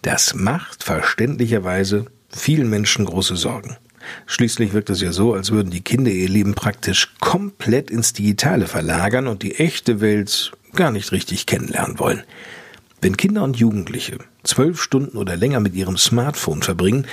Das 0.02 0.34
macht 0.36 0.84
verständlicherweise 0.84 2.06
vielen 2.30 2.70
Menschen 2.70 3.06
große 3.06 3.36
Sorgen. 3.36 3.78
Schließlich 4.26 4.74
wirkt 4.74 4.90
es 4.90 5.02
ja 5.02 5.12
so, 5.12 5.34
als 5.34 5.52
würden 5.52 5.72
die 5.72 5.82
Kinder 5.82 6.12
ihr 6.12 6.30
Leben 6.30 6.56
praktisch 6.56 7.14
komplett 7.20 7.90
ins 7.90 8.14
Digitale 8.14 8.68
verlagern 8.68 9.28
und 9.28 9.44
die 9.44 9.56
echte 9.56 10.02
Welt 10.02 10.52
gar 10.76 10.92
nicht 10.92 11.12
richtig 11.12 11.46
kennenlernen 11.46 12.00
wollen. 12.00 12.24
Wenn 13.02 13.18
Kinder 13.18 13.44
und 13.44 13.58
Jugendliche 13.58 14.18
zwölf 14.44 14.82
Stunden 14.82 15.18
oder 15.18 15.36
länger 15.36 15.60
mit 15.60 15.76
ihrem 15.76 15.98
Smartphone 15.98 16.64
verbringen, 16.64 17.06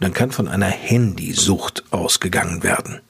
dann 0.00 0.12
kann 0.12 0.30
von 0.30 0.48
einer 0.48 0.66
Handysucht 0.66 1.84
ausgegangen 1.90 2.62
werden. 2.62 3.00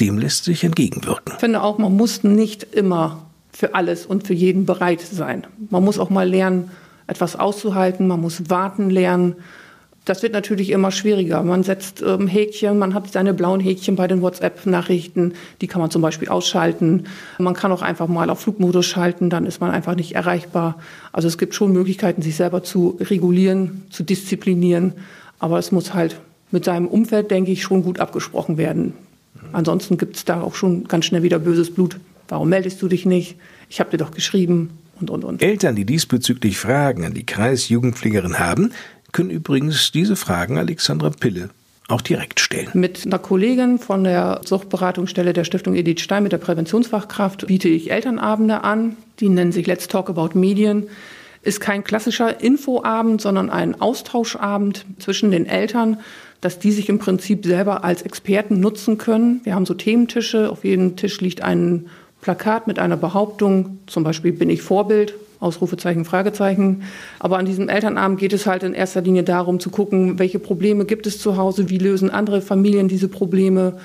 Dem 0.00 0.18
lässt 0.18 0.44
sich 0.44 0.64
entgegenwirken. 0.64 1.34
Ich 1.34 1.40
finde 1.40 1.62
auch, 1.62 1.78
man 1.78 1.96
muss 1.96 2.22
nicht 2.22 2.62
immer 2.62 3.26
für 3.52 3.74
alles 3.74 4.06
und 4.06 4.26
für 4.26 4.34
jeden 4.34 4.66
bereit 4.66 5.00
sein. 5.00 5.46
Man 5.70 5.84
muss 5.84 5.98
auch 5.98 6.10
mal 6.10 6.28
lernen, 6.28 6.70
etwas 7.06 7.36
auszuhalten, 7.36 8.06
man 8.06 8.20
muss 8.20 8.50
warten 8.50 8.90
lernen 8.90 9.36
das 10.08 10.22
wird 10.22 10.32
natürlich 10.32 10.70
immer 10.70 10.90
schwieriger. 10.90 11.42
Man 11.42 11.62
setzt 11.62 12.02
ähm, 12.02 12.26
Häkchen, 12.26 12.78
man 12.78 12.94
hat 12.94 13.12
seine 13.12 13.34
blauen 13.34 13.60
Häkchen 13.60 13.96
bei 13.96 14.06
den 14.06 14.22
WhatsApp-Nachrichten, 14.22 15.34
die 15.60 15.66
kann 15.66 15.80
man 15.80 15.90
zum 15.90 16.00
Beispiel 16.00 16.28
ausschalten. 16.28 17.04
Man 17.38 17.54
kann 17.54 17.72
auch 17.72 17.82
einfach 17.82 18.08
mal 18.08 18.30
auf 18.30 18.40
Flugmodus 18.40 18.86
schalten, 18.86 19.28
dann 19.28 19.44
ist 19.44 19.60
man 19.60 19.70
einfach 19.70 19.94
nicht 19.94 20.14
erreichbar. 20.14 20.78
Also 21.12 21.28
es 21.28 21.36
gibt 21.36 21.54
schon 21.54 21.72
Möglichkeiten, 21.72 22.22
sich 22.22 22.36
selber 22.36 22.62
zu 22.62 22.96
regulieren, 23.00 23.82
zu 23.90 24.02
disziplinieren. 24.02 24.94
Aber 25.38 25.58
es 25.58 25.72
muss 25.72 25.92
halt 25.92 26.18
mit 26.50 26.64
seinem 26.64 26.86
Umfeld, 26.86 27.30
denke 27.30 27.50
ich, 27.50 27.62
schon 27.62 27.82
gut 27.82 28.00
abgesprochen 28.00 28.56
werden. 28.56 28.94
Ansonsten 29.52 29.98
gibt 29.98 30.16
es 30.16 30.24
da 30.24 30.40
auch 30.40 30.54
schon 30.54 30.84
ganz 30.88 31.04
schnell 31.04 31.22
wieder 31.22 31.38
böses 31.38 31.72
Blut. 31.72 31.98
Warum 32.28 32.48
meldest 32.48 32.80
du 32.82 32.88
dich 32.88 33.06
nicht? 33.06 33.36
Ich 33.68 33.80
habe 33.80 33.90
dir 33.90 33.98
doch 33.98 34.10
geschrieben. 34.10 34.70
Und, 35.00 35.10
und, 35.10 35.24
und. 35.24 35.42
Eltern, 35.42 35.76
die 35.76 35.84
diesbezüglich 35.84 36.58
Fragen 36.58 37.04
an 37.04 37.14
die 37.14 37.24
Kreisjugendpflegerin 37.24 38.40
haben, 38.40 38.72
können 39.12 39.30
übrigens 39.30 39.92
diese 39.92 40.16
Fragen 40.16 40.58
Alexandra 40.58 41.10
Pille 41.10 41.50
auch 41.88 42.02
direkt 42.02 42.38
stellen. 42.38 42.68
Mit 42.74 43.06
einer 43.06 43.18
Kollegin 43.18 43.78
von 43.78 44.04
der 44.04 44.42
Suchtberatungsstelle 44.44 45.32
der 45.32 45.44
Stiftung 45.44 45.74
Edith 45.74 46.00
Stein 46.00 46.22
mit 46.22 46.32
der 46.32 46.38
Präventionsfachkraft 46.38 47.46
biete 47.46 47.68
ich 47.68 47.90
Elternabende 47.90 48.62
an. 48.62 48.96
Die 49.20 49.30
nennen 49.30 49.52
sich 49.52 49.66
Let's 49.66 49.88
Talk 49.88 50.10
About 50.10 50.38
Medien. 50.38 50.88
Ist 51.42 51.60
kein 51.60 51.84
klassischer 51.84 52.42
Infoabend, 52.42 53.22
sondern 53.22 53.48
ein 53.48 53.80
Austauschabend 53.80 54.84
zwischen 54.98 55.30
den 55.30 55.46
Eltern, 55.46 55.98
dass 56.42 56.58
die 56.58 56.72
sich 56.72 56.90
im 56.90 56.98
Prinzip 56.98 57.46
selber 57.46 57.84
als 57.84 58.02
Experten 58.02 58.60
nutzen 58.60 58.98
können. 58.98 59.40
Wir 59.44 59.54
haben 59.54 59.64
so 59.64 59.72
Thementische. 59.72 60.50
Auf 60.50 60.64
jedem 60.64 60.96
Tisch 60.96 61.22
liegt 61.22 61.40
ein 61.42 61.86
Plakat 62.20 62.66
mit 62.66 62.78
einer 62.78 62.96
Behauptung, 62.98 63.78
zum 63.86 64.04
Beispiel 64.04 64.32
bin 64.32 64.50
ich 64.50 64.60
Vorbild 64.60 65.14
Ausrufezeichen, 65.40 66.04
Fragezeichen. 66.04 66.82
Aber 67.18 67.38
an 67.38 67.46
diesem 67.46 67.68
Elternabend 67.68 68.18
geht 68.18 68.32
es 68.32 68.46
halt 68.46 68.62
in 68.62 68.74
erster 68.74 69.00
Linie 69.00 69.22
darum 69.22 69.60
zu 69.60 69.70
gucken, 69.70 70.18
welche 70.18 70.38
Probleme 70.38 70.84
gibt 70.84 71.06
es 71.06 71.18
zu 71.18 71.36
Hause, 71.36 71.70
wie 71.70 71.78
lösen 71.78 72.10
andere 72.10 72.40
Familien 72.40 72.88
diese 72.88 73.08
Probleme, 73.08 73.78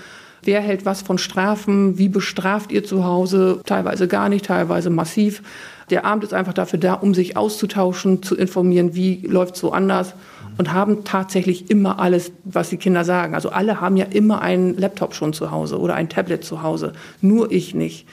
wer 0.43 0.61
hält 0.61 0.85
was 0.85 1.01
von 1.01 1.17
Strafen, 1.17 1.97
wie 1.97 2.09
bestraft 2.09 2.71
ihr 2.71 2.83
zu 2.83 3.05
Hause, 3.05 3.61
teilweise 3.65 4.07
gar 4.07 4.29
nicht, 4.29 4.45
teilweise 4.45 4.89
massiv. 4.89 5.41
Der 5.89 6.05
Abend 6.05 6.23
ist 6.23 6.33
einfach 6.33 6.53
dafür 6.53 6.79
da, 6.79 6.93
um 6.93 7.13
sich 7.13 7.37
auszutauschen, 7.37 8.23
zu 8.23 8.35
informieren, 8.35 8.95
wie 8.95 9.25
läuft 9.27 9.55
so 9.55 9.71
anders 9.71 10.15
und 10.57 10.73
haben 10.73 11.03
tatsächlich 11.03 11.69
immer 11.69 11.99
alles, 11.99 12.31
was 12.43 12.69
die 12.69 12.77
Kinder 12.77 13.03
sagen. 13.05 13.35
Also 13.35 13.49
alle 13.49 13.81
haben 13.81 13.97
ja 13.97 14.05
immer 14.05 14.41
einen 14.41 14.77
Laptop 14.77 15.13
schon 15.13 15.33
zu 15.33 15.51
Hause 15.51 15.79
oder 15.79 15.95
ein 15.95 16.09
Tablet 16.09 16.43
zu 16.43 16.61
Hause, 16.61 16.93
nur 17.21 17.51
ich 17.51 17.73
nicht. 17.73 18.07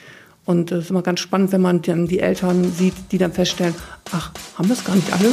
Und 0.51 0.73
es 0.73 0.87
ist 0.87 0.91
immer 0.91 1.03
ganz 1.03 1.21
spannend, 1.21 1.53
wenn 1.53 1.61
man 1.61 1.81
dann 1.81 2.09
die 2.09 2.19
Eltern 2.19 2.73
sieht, 2.73 2.95
die 3.13 3.19
dann 3.19 3.33
feststellen, 3.33 3.73
ach, 4.11 4.33
haben 4.57 4.69
das 4.69 4.85
gar 4.85 4.97
nicht 4.97 5.13
alle? 5.13 5.29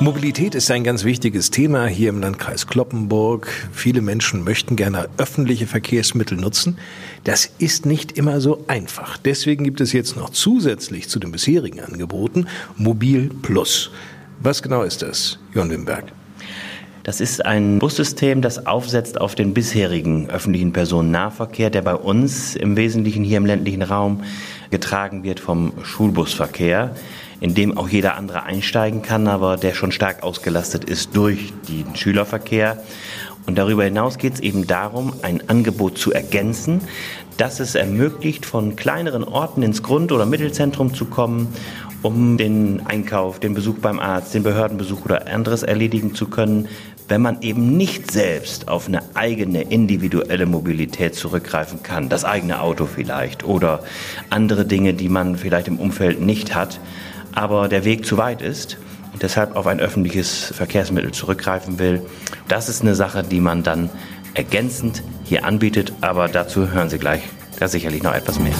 Mobilität 0.00 0.54
ist 0.54 0.70
ein 0.70 0.82
ganz 0.82 1.04
wichtiges 1.04 1.50
Thema 1.50 1.86
hier 1.86 2.08
im 2.08 2.22
Landkreis 2.22 2.66
Kloppenburg. 2.66 3.48
Viele 3.70 4.00
Menschen 4.00 4.42
möchten 4.42 4.74
gerne 4.74 5.10
öffentliche 5.18 5.66
Verkehrsmittel 5.66 6.38
nutzen. 6.38 6.78
Das 7.24 7.50
ist 7.58 7.84
nicht 7.84 8.12
immer 8.12 8.40
so 8.40 8.64
einfach. 8.66 9.18
Deswegen 9.18 9.64
gibt 9.64 9.82
es 9.82 9.92
jetzt 9.92 10.16
noch 10.16 10.30
zusätzlich 10.30 11.10
zu 11.10 11.18
den 11.18 11.32
bisherigen 11.32 11.80
Angeboten 11.80 12.46
Mobil 12.78 13.28
Plus. 13.42 13.90
Was 14.40 14.62
genau 14.62 14.84
ist 14.84 15.02
das, 15.02 15.38
Jörn 15.52 15.68
Wimberg? 15.68 16.04
Das 17.04 17.20
ist 17.20 17.44
ein 17.44 17.80
Bussystem, 17.80 18.40
das 18.40 18.66
aufsetzt 18.66 19.20
auf 19.20 19.34
den 19.34 19.52
bisherigen 19.52 20.30
öffentlichen 20.30 20.72
Personennahverkehr, 20.72 21.68
der 21.68 21.82
bei 21.82 21.94
uns 21.94 22.56
im 22.56 22.78
Wesentlichen 22.78 23.22
hier 23.22 23.36
im 23.36 23.44
ländlichen 23.44 23.82
Raum 23.82 24.22
getragen 24.70 25.22
wird 25.22 25.38
vom 25.38 25.74
Schulbusverkehr, 25.82 26.96
in 27.40 27.54
dem 27.54 27.76
auch 27.76 27.90
jeder 27.90 28.16
andere 28.16 28.44
einsteigen 28.44 29.02
kann, 29.02 29.28
aber 29.28 29.58
der 29.58 29.74
schon 29.74 29.92
stark 29.92 30.22
ausgelastet 30.22 30.84
ist 30.84 31.14
durch 31.14 31.52
den 31.68 31.94
Schülerverkehr. 31.94 32.82
Und 33.46 33.58
darüber 33.58 33.84
hinaus 33.84 34.16
geht 34.16 34.36
es 34.36 34.40
eben 34.40 34.66
darum, 34.66 35.12
ein 35.20 35.46
Angebot 35.50 35.98
zu 35.98 36.10
ergänzen, 36.10 36.80
das 37.36 37.60
es 37.60 37.74
ermöglicht, 37.74 38.46
von 38.46 38.76
kleineren 38.76 39.24
Orten 39.24 39.62
ins 39.62 39.82
Grund- 39.82 40.10
oder 40.10 40.24
Mittelzentrum 40.24 40.94
zu 40.94 41.04
kommen 41.04 41.54
um 42.04 42.36
den 42.36 42.82
Einkauf, 42.86 43.40
den 43.40 43.54
Besuch 43.54 43.78
beim 43.78 43.98
Arzt, 43.98 44.34
den 44.34 44.42
Behördenbesuch 44.42 45.06
oder 45.06 45.26
anderes 45.26 45.62
erledigen 45.62 46.14
zu 46.14 46.26
können, 46.26 46.68
wenn 47.08 47.20
man 47.20 47.42
eben 47.42 47.76
nicht 47.76 48.10
selbst 48.10 48.68
auf 48.68 48.88
eine 48.88 49.02
eigene 49.14 49.62
individuelle 49.62 50.46
Mobilität 50.46 51.14
zurückgreifen 51.14 51.82
kann, 51.82 52.08
das 52.08 52.24
eigene 52.24 52.60
Auto 52.60 52.86
vielleicht 52.86 53.44
oder 53.44 53.82
andere 54.30 54.64
Dinge, 54.64 54.94
die 54.94 55.08
man 55.08 55.36
vielleicht 55.36 55.68
im 55.68 55.78
Umfeld 55.78 56.20
nicht 56.20 56.54
hat, 56.54 56.80
aber 57.34 57.68
der 57.68 57.84
Weg 57.84 58.06
zu 58.06 58.16
weit 58.16 58.42
ist 58.42 58.78
und 59.12 59.22
deshalb 59.22 59.56
auf 59.56 59.66
ein 59.66 59.80
öffentliches 59.80 60.52
Verkehrsmittel 60.54 61.12
zurückgreifen 61.12 61.78
will, 61.78 62.02
das 62.48 62.68
ist 62.68 62.82
eine 62.82 62.94
Sache, 62.94 63.22
die 63.22 63.40
man 63.40 63.62
dann 63.62 63.90
ergänzend 64.34 65.02
hier 65.24 65.44
anbietet, 65.44 65.92
aber 66.00 66.28
dazu 66.28 66.70
hören 66.70 66.88
Sie 66.88 66.98
gleich 66.98 67.22
da 67.58 67.68
sicherlich 67.68 68.02
noch 68.02 68.14
etwas 68.14 68.38
mehr. 68.38 68.54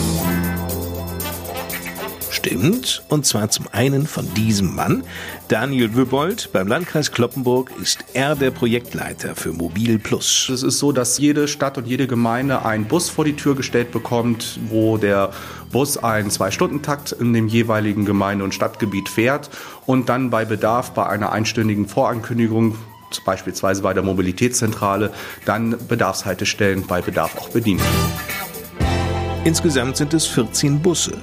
Stimmt, 2.44 3.02
und 3.08 3.24
zwar 3.24 3.48
zum 3.48 3.68
einen 3.72 4.06
von 4.06 4.28
diesem 4.34 4.74
Mann. 4.74 5.02
Daniel 5.48 5.96
Wöbold 5.96 6.52
beim 6.52 6.68
Landkreis 6.68 7.10
Kloppenburg 7.10 7.70
ist 7.80 8.04
er 8.12 8.36
der 8.36 8.50
Projektleiter 8.50 9.34
für 9.34 9.54
Mobil 9.54 9.98
Plus. 9.98 10.50
Es 10.50 10.62
ist 10.62 10.78
so, 10.78 10.92
dass 10.92 11.16
jede 11.16 11.48
Stadt 11.48 11.78
und 11.78 11.86
jede 11.86 12.06
Gemeinde 12.06 12.62
einen 12.62 12.84
Bus 12.84 13.08
vor 13.08 13.24
die 13.24 13.34
Tür 13.34 13.56
gestellt 13.56 13.92
bekommt, 13.92 14.60
wo 14.68 14.98
der 14.98 15.30
Bus 15.72 15.96
einen 15.96 16.30
Zwei-Stunden-Takt 16.30 17.12
in 17.12 17.32
dem 17.32 17.48
jeweiligen 17.48 18.04
Gemeinde- 18.04 18.44
und 18.44 18.52
Stadtgebiet 18.52 19.08
fährt 19.08 19.48
und 19.86 20.10
dann 20.10 20.28
bei 20.28 20.44
Bedarf 20.44 20.90
bei 20.90 21.06
einer 21.06 21.32
einstündigen 21.32 21.88
Vorankündigung 21.88 22.76
beispielsweise 23.24 23.80
bei 23.80 23.94
der 23.94 24.02
Mobilitätszentrale, 24.02 25.14
dann 25.46 25.76
Bedarfshaltestellen 25.88 26.86
bei 26.86 27.00
Bedarf 27.00 27.38
auch 27.38 27.48
bedient. 27.48 27.80
Insgesamt 29.44 29.96
sind 29.96 30.12
es 30.12 30.26
14 30.26 30.80
Busse. 30.80 31.22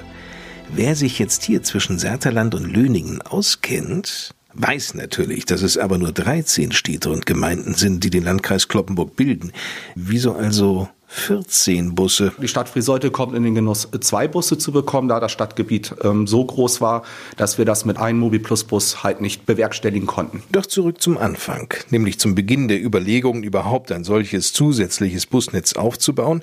Wer 0.74 0.96
sich 0.96 1.18
jetzt 1.18 1.44
hier 1.44 1.62
zwischen 1.62 1.98
Serterland 1.98 2.54
und 2.54 2.64
Löningen 2.64 3.20
auskennt, 3.20 4.34
weiß 4.54 4.94
natürlich, 4.94 5.44
dass 5.44 5.60
es 5.60 5.76
aber 5.76 5.98
nur 5.98 6.12
13 6.12 6.72
Städte 6.72 7.10
und 7.10 7.26
Gemeinden 7.26 7.74
sind, 7.74 8.02
die 8.04 8.08
den 8.08 8.24
Landkreis 8.24 8.68
Kloppenburg 8.68 9.14
bilden. 9.14 9.52
Wieso 9.94 10.32
also 10.32 10.88
14 11.08 11.94
Busse. 11.94 12.32
Die 12.40 12.48
Stadt 12.48 12.70
Friseute 12.70 13.10
kommt 13.10 13.36
in 13.36 13.42
den 13.42 13.54
Genuss, 13.54 13.86
zwei 14.00 14.26
Busse 14.26 14.56
zu 14.56 14.72
bekommen, 14.72 15.08
da 15.08 15.20
das 15.20 15.30
Stadtgebiet 15.30 15.94
ähm, 16.02 16.26
so 16.26 16.42
groß 16.42 16.80
war, 16.80 17.02
dass 17.36 17.58
wir 17.58 17.66
das 17.66 17.84
mit 17.84 17.98
einem 17.98 18.18
Mobiplus-Bus 18.20 19.02
halt 19.02 19.20
nicht 19.20 19.44
bewerkstelligen 19.44 20.06
konnten. 20.06 20.42
Doch 20.52 20.64
zurück 20.64 21.02
zum 21.02 21.18
Anfang, 21.18 21.74
nämlich 21.90 22.18
zum 22.18 22.34
Beginn 22.34 22.68
der 22.68 22.82
Überlegungen, 22.82 23.42
überhaupt 23.42 23.92
ein 23.92 24.04
solches 24.04 24.54
zusätzliches 24.54 25.26
Busnetz 25.26 25.74
aufzubauen 25.74 26.42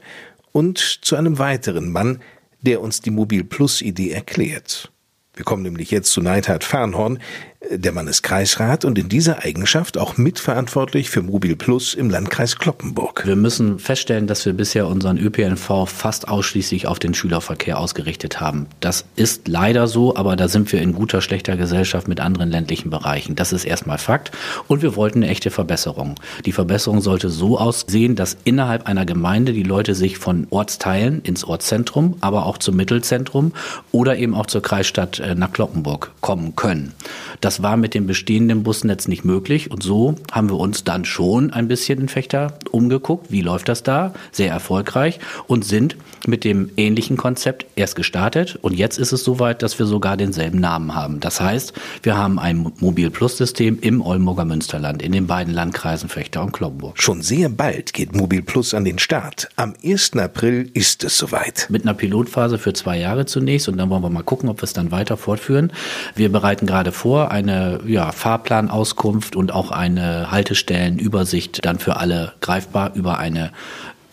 und 0.52 0.78
zu 0.78 1.16
einem 1.16 1.40
weiteren 1.40 1.92
Mann, 1.92 2.20
der 2.62 2.82
uns 2.82 3.02
die 3.02 3.12
Mobil 3.12 3.44
Plus 3.44 3.82
Idee 3.82 4.12
erklärt. 4.12 4.92
Wir 5.34 5.46
kommen 5.46 5.64
nämlich 5.64 5.92
jetzt 5.92 6.12
zu 6.12 6.22
Neidhard 6.22 6.64
Farnhorn. 6.64 7.20
Der 7.62 7.92
Mann 7.92 8.08
ist 8.08 8.24
Kreisrat 8.24 8.86
und 8.86 8.98
in 8.98 9.10
dieser 9.10 9.44
Eigenschaft 9.44 9.98
auch 9.98 10.16
mitverantwortlich 10.16 11.10
für 11.10 11.22
Mobil 11.22 11.58
Plus 11.58 11.94
im 11.94 12.10
Landkreis 12.10 12.58
Kloppenburg. 12.58 13.28
Wir 13.28 13.36
müssen 13.36 13.80
feststellen, 13.80 14.28
dass 14.28 14.46
wir 14.46 14.54
bisher 14.54 14.88
unseren 14.88 15.18
ÖPNV 15.18 15.86
fast 15.86 16.30
ausschließlich 16.30 16.88
auf 16.88 17.00
den 17.00 17.14
Schülerverkehr 17.14 17.78
ausgerichtet 17.78 18.40
haben. 18.40 18.68
Das 18.80 19.04
ist 19.18 19.50
leider 19.50 19.90
so, 19.90 20.16
aber 20.16 20.38
da 20.38 20.48
sind 20.48 20.72
wir 20.72 20.82
in 20.82 20.94
guter, 20.94 21.20
schlechter 21.20 21.58
Gesellschaft 21.58 22.08
mit 22.08 22.22
anderen 22.22 22.50
ländlichen 22.50 22.90
Bereichen. 22.92 23.36
Das 23.36 23.52
ist 23.52 23.66
erstmal 23.66 23.98
Fakt. 23.98 24.32
Und 24.70 24.82
wir 24.82 24.96
wollten 24.96 25.22
eine 25.22 25.30
echte 25.30 25.52
Verbesserung. 25.52 26.16
Die 26.46 26.54
Verbesserung 26.54 27.02
sollte 27.02 27.30
so 27.30 27.60
aussehen, 27.60 28.16
dass 28.16 28.38
innerhalb 28.46 28.88
einer 28.88 29.06
Gemeinde 29.06 29.52
die 29.52 29.64
Leute 29.64 29.96
sich 29.96 30.18
von 30.18 30.48
Ortsteilen 30.50 31.22
ins 31.24 31.44
Ortszentrum, 31.44 32.16
aber 32.22 32.46
auch 32.46 32.58
zum 32.58 32.78
Mittelzentrum 32.78 33.52
oder 33.92 34.16
eben 34.16 34.34
auch 34.34 34.46
zur 34.46 34.62
Kreisstadt 34.62 35.20
äh, 35.20 35.36
nach 35.36 35.52
Kloppenburg 35.52 36.14
kommen 36.22 36.56
können. 36.56 36.94
Das 37.42 37.49
war 37.64 37.76
mit 37.78 37.94
dem 37.94 38.06
bestehenden 38.06 38.64
Busnetz 38.64 39.08
nicht 39.08 39.26
möglich 39.26 39.72
und 39.72 39.84
so 39.84 40.16
haben 40.32 40.50
wir 40.50 40.58
uns 40.58 40.84
dann 40.84 41.06
schon 41.06 41.52
ein 41.52 41.68
bisschen 41.68 42.00
in 42.00 42.08
Fechter 42.08 42.60
umgeguckt. 42.72 43.32
Wie 43.32 43.42
läuft 43.42 43.70
das 43.70 43.84
da? 43.84 44.14
Sehr 44.32 44.52
erfolgreich 44.52 45.20
und 45.48 45.66
sind 45.66 45.98
mit 46.28 46.44
dem 46.44 46.70
ähnlichen 46.78 47.18
Konzept 47.18 47.66
erst 47.76 47.96
gestartet 47.96 48.58
und 48.62 48.74
jetzt 48.74 49.00
ist 49.00 49.12
es 49.12 49.24
soweit, 49.24 49.64
dass 49.64 49.80
wir 49.80 49.86
sogar 49.86 50.18
denselben 50.18 50.60
Namen 50.60 50.94
haben. 50.94 51.20
Das 51.20 51.42
heißt, 51.42 51.74
wir 52.04 52.18
haben 52.18 52.40
ein 52.40 52.72
Mobil 52.80 53.10
Plus 53.10 53.38
System 53.38 53.80
im 53.82 54.02
Oldenburger 54.02 54.46
Münsterland 54.46 55.02
in 55.02 55.12
den 55.12 55.28
beiden 55.28 55.54
Landkreisen 55.54 56.10
Fechter 56.10 56.42
und 56.44 56.52
Kloppenburg. 56.52 57.02
Schon 57.02 57.22
sehr 57.22 57.50
bald 57.50 57.94
geht 57.94 58.16
Mobil 58.16 58.42
Plus 58.42 58.74
an 58.74 58.86
den 58.86 59.00
Start. 59.00 59.50
Am 59.56 59.74
1. 59.84 60.18
April 60.18 60.70
ist 60.74 61.04
es 61.04 61.18
soweit. 61.18 61.68
Mit 61.70 61.84
einer 61.84 61.94
Pilotphase 61.94 62.58
für 62.58 62.74
zwei 62.74 63.00
Jahre 63.00 63.26
zunächst 63.26 63.70
und 63.70 63.78
dann 63.78 63.90
wollen 63.90 64.04
wir 64.04 64.10
mal 64.10 64.24
gucken, 64.24 64.50
ob 64.50 64.60
wir 64.60 64.66
es 64.66 64.74
dann 64.74 64.92
weiter 64.92 65.18
fortführen. 65.18 65.72
Wir 66.16 66.32
bereiten 66.32 66.66
gerade 66.66 66.92
vor 66.92 67.32
eine 67.40 67.82
ja, 67.86 68.12
Fahrplanauskunft 68.12 69.36
und 69.36 69.52
auch 69.52 69.72
eine 69.72 70.32
Haltestellenübersicht 70.32 71.66
dann 71.66 71.80
für 71.80 71.98
alle 71.98 72.34
greifbar 72.42 72.92
über 72.96 73.18
eine 73.18 73.52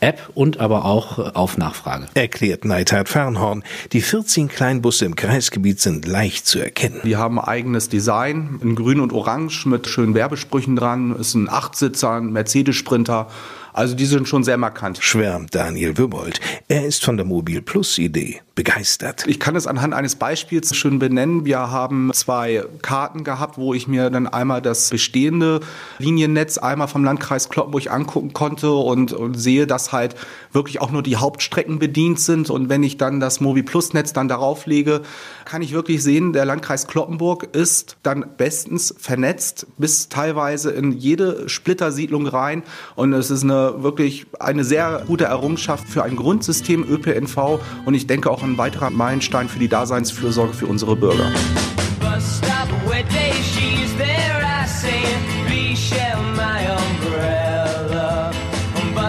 App 0.00 0.30
und 0.34 0.60
aber 0.60 0.84
auch 0.84 1.34
auf 1.34 1.56
Nachfrage. 1.56 2.06
Erklärt 2.14 2.64
Neidhard 2.64 3.08
Fernhorn. 3.08 3.64
Die 3.92 4.02
14 4.02 4.48
Kleinbusse 4.48 5.06
im 5.06 5.16
Kreisgebiet 5.16 5.80
sind 5.80 6.06
leicht 6.06 6.46
zu 6.46 6.58
erkennen. 6.58 7.00
Die 7.04 7.16
haben 7.16 7.40
eigenes 7.40 7.88
Design, 7.88 8.60
in 8.62 8.74
grün 8.74 9.00
und 9.00 9.12
orange 9.12 9.66
mit 9.66 9.86
schönen 9.86 10.14
Werbesprüchen 10.14 10.76
dran. 10.76 11.16
Ist 11.16 11.34
ein 11.34 11.48
Achtsitzer, 11.48 12.12
ein 12.12 12.32
Mercedes-Sprinter. 12.32 13.28
Also 13.72 13.94
die 13.94 14.06
sind 14.06 14.28
schon 14.28 14.44
sehr 14.44 14.58
markant. 14.58 14.98
Schwärmt 15.00 15.54
Daniel 15.54 15.96
Wimmold. 15.96 16.40
Er 16.68 16.86
ist 16.86 17.04
von 17.04 17.16
der 17.16 17.26
Mobil 17.26 17.62
Plus 17.62 17.98
Idee 17.98 18.40
begeistert. 18.56 19.26
Ich 19.26 19.38
kann 19.38 19.54
es 19.54 19.66
anhand 19.66 19.92
eines 19.92 20.16
Beispiels 20.16 20.74
schön 20.74 20.98
benennen. 20.98 21.44
Wir 21.44 21.70
haben 21.70 22.10
zwei 22.14 22.64
Karten 22.80 23.22
gehabt, 23.22 23.58
wo 23.58 23.74
ich 23.74 23.86
mir 23.86 24.08
dann 24.08 24.26
einmal 24.26 24.62
das 24.62 24.88
bestehende 24.88 25.60
Liniennetz 25.98 26.56
einmal 26.56 26.88
vom 26.88 27.04
Landkreis 27.04 27.50
Kloppenburg 27.50 27.90
angucken 27.90 28.32
konnte 28.32 28.72
und, 28.72 29.12
und 29.12 29.34
sehe, 29.34 29.66
dass 29.66 29.92
halt 29.92 30.16
wirklich 30.52 30.80
auch 30.80 30.90
nur 30.90 31.02
die 31.02 31.16
Hauptstrecken 31.16 31.78
bedient 31.78 32.18
sind. 32.18 32.48
Und 32.48 32.70
wenn 32.70 32.82
ich 32.82 32.96
dann 32.96 33.20
das 33.20 33.40
Mobi 33.40 33.62
Plus 33.62 33.92
Netz 33.92 34.14
dann 34.14 34.26
darauf 34.26 34.64
lege, 34.64 35.02
kann 35.44 35.60
ich 35.60 35.72
wirklich 35.72 36.02
sehen, 36.02 36.32
der 36.32 36.46
Landkreis 36.46 36.86
Kloppenburg 36.86 37.54
ist 37.54 37.98
dann 38.02 38.24
bestens 38.38 38.94
vernetzt 38.98 39.66
bis 39.76 40.08
teilweise 40.08 40.70
in 40.70 40.92
jede 40.92 41.46
Splittersiedlung 41.50 42.26
rein. 42.26 42.62
Und 42.94 43.12
es 43.12 43.30
ist 43.30 43.42
eine 43.42 43.82
wirklich 43.82 44.26
eine 44.40 44.64
sehr 44.64 45.04
gute 45.06 45.24
Errungenschaft 45.24 45.86
für 45.86 46.04
ein 46.04 46.16
Grundsystem 46.16 46.82
ÖPNV. 46.88 47.60
Und 47.84 47.92
ich 47.92 48.06
denke 48.06 48.30
auch 48.30 48.45
ein 48.46 48.58
weiterer 48.58 48.90
Meilenstein 48.90 49.48
für 49.48 49.58
die 49.58 49.68
Daseinsfürsorge 49.68 50.54
für 50.54 50.66
unsere 50.66 50.96
Bürger. 50.96 51.30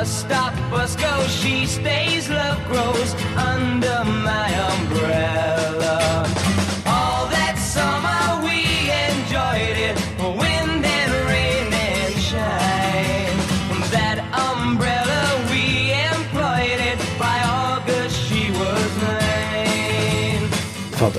Stop, 0.08 0.54
bus 0.72 0.96
go, 0.96 1.28
she 1.28 1.66
stays, 1.66 2.30
love 2.30 2.58
grows 2.72 3.14
under 3.36 3.97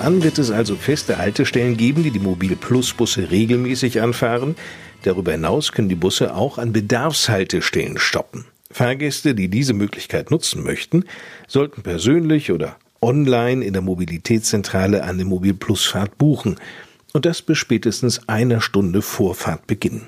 Fortan 0.09 0.25
wird 0.25 0.39
es 0.39 0.51
also 0.51 0.75
feste 0.75 1.19
Haltestellen 1.19 1.77
geben, 1.77 2.03
die 2.03 2.11
die 2.11 2.19
Mobil 2.19 2.57
Plus 2.57 2.95
Busse 2.95 3.31
regelmäßig 3.31 4.01
anfahren. 4.01 4.57
Darüber 5.03 5.33
hinaus 5.33 5.73
können 5.73 5.91
die 5.91 5.97
Busse 5.97 6.35
auch 6.35 6.57
an 6.57 6.73
Bedarfshaltestellen 6.73 7.99
stoppen. 7.99 8.47
Fahrgäste, 8.71 9.35
die 9.35 9.49
diese 9.49 9.75
Möglichkeit 9.75 10.31
nutzen 10.31 10.63
möchten, 10.63 11.05
sollten 11.47 11.83
persönlich 11.83 12.51
oder 12.51 12.77
online 13.03 13.63
in 13.63 13.75
der 13.75 13.83
Mobilitätszentrale 13.83 15.05
eine 15.05 15.27
Mobil 15.27 15.53
Plus 15.53 15.85
Fahrt 15.85 16.17
buchen 16.17 16.57
und 17.13 17.27
das 17.27 17.43
bis 17.43 17.59
spätestens 17.59 18.27
einer 18.31 18.63
Stunde 18.63 19.03
vor 19.03 19.35
Fahrtbeginn. 19.35 20.07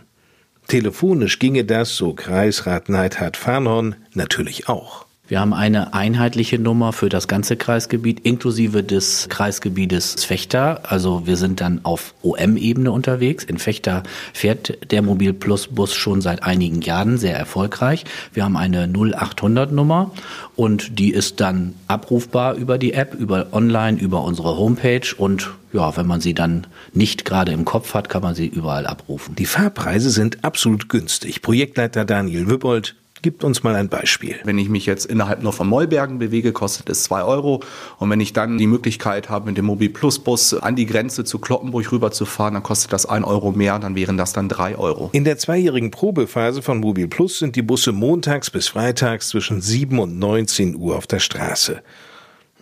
Telefonisch 0.66 1.38
ginge 1.38 1.66
das, 1.66 1.94
so 1.94 2.14
Kreisrat 2.14 2.88
Neidhard 2.88 3.36
Farnhorn, 3.36 3.96
natürlich 4.14 4.66
auch. 4.66 5.04
Wir 5.30 5.38
haben 5.38 5.54
eine 5.54 5.94
einheitliche 5.94 6.58
Nummer 6.58 6.92
für 6.92 7.08
das 7.08 7.28
ganze 7.28 7.56
Kreisgebiet 7.56 8.18
inklusive 8.26 8.82
des 8.82 9.28
Kreisgebietes 9.28 10.24
Fechter. 10.24 10.90
Also 10.90 11.24
wir 11.24 11.36
sind 11.36 11.60
dann 11.60 11.84
auf 11.84 12.14
OM-Ebene 12.24 12.90
unterwegs. 12.90 13.44
In 13.44 13.58
Fechter 13.58 14.02
fährt 14.32 14.90
der 14.90 15.02
Mobil 15.02 15.32
Plus 15.32 15.68
Bus 15.68 15.94
schon 15.94 16.20
seit 16.20 16.42
einigen 16.42 16.80
Jahren 16.80 17.16
sehr 17.16 17.36
erfolgreich. 17.36 18.06
Wir 18.32 18.42
haben 18.42 18.56
eine 18.56 18.88
0800 18.88 19.70
Nummer 19.70 20.10
und 20.56 20.98
die 20.98 21.12
ist 21.12 21.38
dann 21.38 21.74
abrufbar 21.86 22.56
über 22.56 22.76
die 22.76 22.92
App, 22.94 23.14
über 23.14 23.52
online, 23.52 24.00
über 24.00 24.24
unsere 24.24 24.58
Homepage 24.58 25.14
und 25.16 25.50
ja, 25.72 25.96
wenn 25.96 26.08
man 26.08 26.20
sie 26.20 26.34
dann 26.34 26.66
nicht 26.92 27.24
gerade 27.24 27.52
im 27.52 27.64
Kopf 27.64 27.94
hat, 27.94 28.08
kann 28.08 28.22
man 28.22 28.34
sie 28.34 28.48
überall 28.48 28.88
abrufen. 28.88 29.36
Die 29.36 29.46
Fahrpreise 29.46 30.10
sind 30.10 30.42
absolut 30.42 30.88
günstig. 30.88 31.40
Projektleiter 31.40 32.04
Daniel 32.04 32.48
Wübold 32.48 32.96
Gibt 33.22 33.44
uns 33.44 33.62
mal 33.62 33.74
ein 33.74 33.90
Beispiel. 33.90 34.36
Wenn 34.44 34.56
ich 34.56 34.70
mich 34.70 34.86
jetzt 34.86 35.04
innerhalb 35.04 35.42
nur 35.42 35.52
von 35.52 35.68
Mollbergen 35.68 36.18
bewege, 36.18 36.52
kostet 36.52 36.88
es 36.88 37.02
zwei 37.02 37.22
Euro. 37.22 37.62
Und 37.98 38.08
wenn 38.08 38.20
ich 38.20 38.32
dann 38.32 38.56
die 38.56 38.66
Möglichkeit 38.66 39.28
habe, 39.28 39.46
mit 39.46 39.58
dem 39.58 39.66
Mobil 39.66 39.90
Plus 39.90 40.18
Bus 40.18 40.54
an 40.54 40.74
die 40.74 40.86
Grenze 40.86 41.24
zu 41.24 41.38
Kloppenburg 41.38 41.92
rüberzufahren, 41.92 42.54
dann 42.54 42.62
kostet 42.62 42.94
das 42.94 43.04
ein 43.04 43.22
Euro 43.22 43.52
mehr, 43.52 43.78
dann 43.78 43.94
wären 43.94 44.16
das 44.16 44.32
dann 44.32 44.48
drei 44.48 44.74
Euro. 44.76 45.10
In 45.12 45.24
der 45.24 45.36
zweijährigen 45.36 45.90
Probephase 45.90 46.62
von 46.62 46.80
Mobil 46.80 47.08
Plus 47.08 47.38
sind 47.38 47.56
die 47.56 47.62
Busse 47.62 47.92
montags 47.92 48.48
bis 48.48 48.68
freitags 48.68 49.28
zwischen 49.28 49.60
7 49.60 49.98
und 49.98 50.18
19 50.18 50.76
Uhr 50.76 50.96
auf 50.96 51.06
der 51.06 51.18
Straße. 51.18 51.82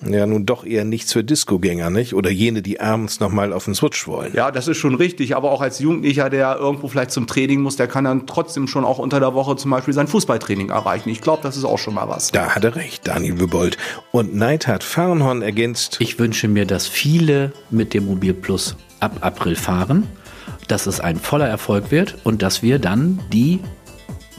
Ja, 0.07 0.27
nun 0.27 0.47
doch 0.47 0.65
eher 0.65 0.85
nichts 0.85 1.13
für 1.13 1.25
Discogänger, 1.25 1.91
nicht? 1.91 2.15
Oder 2.15 2.31
jene, 2.31 2.63
die 2.63 2.81
abends 2.81 3.21
nochmal 3.21 3.53
auf 3.53 3.65
den 3.65 3.75
Switch 3.75 4.07
wollen. 4.07 4.33
Ja, 4.35 4.51
das 4.51 4.69
ist 4.69 4.77
schon 4.77 4.95
richtig. 4.95 5.35
Aber 5.35 5.51
auch 5.51 5.61
als 5.61 5.79
Jugendlicher, 5.81 6.31
der 6.31 6.57
irgendwo 6.57 6.89
vielleicht 6.89 7.11
zum 7.11 7.27
Training 7.27 7.61
muss, 7.61 7.77
der 7.77 7.89
kann 7.89 8.05
dann 8.05 8.27
trotzdem 8.27 8.69
schon 8.69 8.85
auch 8.85 8.99
unter 8.99 9.19
der 9.21 9.35
Woche 9.35 9.57
zum 9.57 9.71
Beispiel 9.71 9.95
sein 9.95 10.07
Fußballtraining 10.07 10.71
erreichen. 10.71 11.09
Ich 11.09 11.21
glaube, 11.21 11.43
das 11.43 11.57
ist 11.57 11.65
auch 11.65 11.79
schon 11.79 11.95
mal 11.95 12.09
was. 12.09 12.31
Da 12.31 12.55
hat 12.55 12.65
er 12.65 12.77
recht, 12.77 13.09
Daniel 13.09 13.41
Wübold. 13.41 13.77
Und 14.13 14.35
Neidhard 14.35 14.85
Farnhorn 14.85 15.43
ergänzt. 15.43 15.97
Ich 16.01 16.19
wünsche 16.19 16.49
mir, 16.49 16.65
dass 16.65 16.87
viele 16.87 17.53
mit 17.71 17.95
dem 17.95 18.07
Mobil 18.07 18.35
Plus 18.35 18.77
ab 19.01 19.19
April 19.21 19.57
fahren, 19.57 20.07
dass 20.69 20.87
es 20.87 21.01
ein 21.01 21.17
voller 21.17 21.49
Erfolg 21.49 21.91
wird 21.91 22.17
und 22.25 22.43
dass 22.43 22.63
wir 22.63 22.79
dann 22.79 23.21
die 23.33 23.61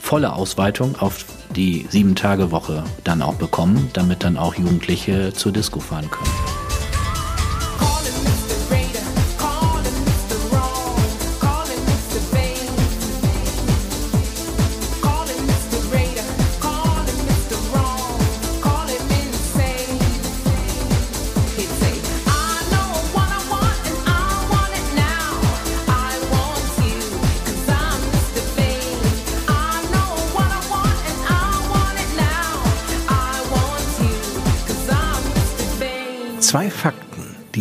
volle 0.01 0.33
Ausweitung 0.33 0.95
auf 0.99 1.25
die 1.55 1.85
Sieben-Tage-Woche 1.89 2.83
dann 3.03 3.21
auch 3.21 3.35
bekommen, 3.35 3.89
damit 3.93 4.23
dann 4.23 4.37
auch 4.37 4.55
Jugendliche 4.55 5.33
zur 5.33 5.51
Disco 5.51 5.79
fahren 5.79 6.09
können. 6.09 6.48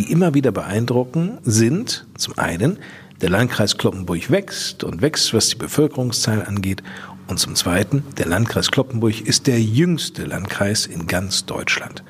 Immer 0.09 0.33
wieder 0.33 0.51
beeindrucken, 0.51 1.37
sind 1.43 2.07
zum 2.17 2.37
einen, 2.37 2.77
der 3.21 3.29
Landkreis 3.29 3.77
Kloppenburg 3.77 4.29
wächst 4.29 4.83
und 4.83 5.01
wächst, 5.01 5.33
was 5.33 5.49
die 5.49 5.55
Bevölkerungszahl 5.55 6.45
angeht. 6.45 6.83
Und 7.27 7.37
zum 7.37 7.55
Zweiten, 7.55 8.03
der 8.17 8.25
Landkreis 8.25 8.71
Kloppenburg 8.71 9.21
ist 9.21 9.47
der 9.47 9.61
jüngste 9.61 10.25
Landkreis 10.25 10.85
in 10.85 11.05
ganz 11.07 11.45
Deutschland. 11.45 12.03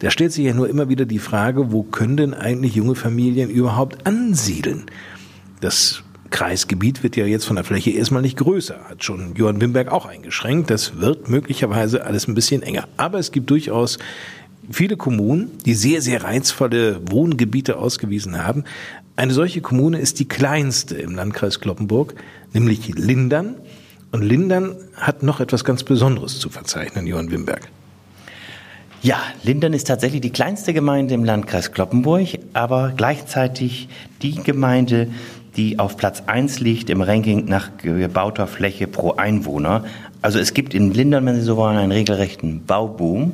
Da 0.00 0.10
stellt 0.10 0.32
sich 0.32 0.44
ja 0.44 0.54
nur 0.54 0.68
immer 0.68 0.88
wieder 0.88 1.06
die 1.06 1.18
Frage, 1.18 1.72
wo 1.72 1.82
können 1.82 2.16
denn 2.16 2.34
eigentlich 2.34 2.74
junge 2.74 2.94
Familien 2.94 3.50
überhaupt 3.50 4.06
ansiedeln? 4.06 4.86
Das 5.60 6.02
Kreisgebiet 6.30 7.02
wird 7.02 7.16
ja 7.16 7.24
jetzt 7.24 7.46
von 7.46 7.56
der 7.56 7.64
Fläche 7.64 7.90
erstmal 7.90 8.22
nicht 8.22 8.36
größer, 8.36 8.78
hat 8.88 9.02
schon 9.02 9.34
Johann 9.34 9.60
Wimberg 9.60 9.90
auch 9.90 10.06
eingeschränkt. 10.06 10.70
Das 10.70 11.00
wird 11.00 11.28
möglicherweise 11.28 12.04
alles 12.04 12.28
ein 12.28 12.34
bisschen 12.34 12.62
enger. 12.62 12.86
Aber 12.96 13.18
es 13.18 13.32
gibt 13.32 13.50
durchaus 13.50 13.98
viele 14.70 14.96
Kommunen, 14.96 15.50
die 15.64 15.74
sehr, 15.74 16.02
sehr 16.02 16.24
reizvolle 16.24 17.00
Wohngebiete 17.10 17.78
ausgewiesen 17.78 18.44
haben. 18.44 18.64
Eine 19.16 19.32
solche 19.32 19.60
Kommune 19.60 19.98
ist 19.98 20.20
die 20.20 20.28
kleinste 20.28 20.96
im 20.96 21.14
Landkreis 21.14 21.60
Kloppenburg, 21.60 22.14
nämlich 22.52 22.88
Lindern. 22.94 23.56
Und 24.12 24.22
Lindern 24.22 24.76
hat 24.94 25.22
noch 25.22 25.40
etwas 25.40 25.64
ganz 25.64 25.82
Besonderes 25.82 26.38
zu 26.38 26.48
verzeichnen, 26.48 27.06
Johann 27.06 27.30
Wimberg. 27.30 27.68
Ja, 29.00 29.18
Lindern 29.44 29.74
ist 29.74 29.86
tatsächlich 29.86 30.22
die 30.22 30.30
kleinste 30.30 30.72
Gemeinde 30.72 31.14
im 31.14 31.24
Landkreis 31.24 31.70
Kloppenburg, 31.70 32.26
aber 32.52 32.92
gleichzeitig 32.96 33.88
die 34.22 34.34
Gemeinde, 34.34 35.08
die 35.56 35.78
auf 35.78 35.96
Platz 35.96 36.24
1 36.26 36.58
liegt 36.60 36.90
im 36.90 37.00
Ranking 37.00 37.44
nach 37.44 37.70
gebauter 37.78 38.46
Fläche 38.48 38.88
pro 38.88 39.12
Einwohner. 39.12 39.84
Also 40.20 40.40
es 40.40 40.52
gibt 40.52 40.74
in 40.74 40.92
Lindern, 40.92 41.26
wenn 41.26 41.36
Sie 41.36 41.42
so 41.42 41.56
wollen, 41.56 41.76
einen 41.76 41.92
regelrechten 41.92 42.64
Bauboom. 42.64 43.32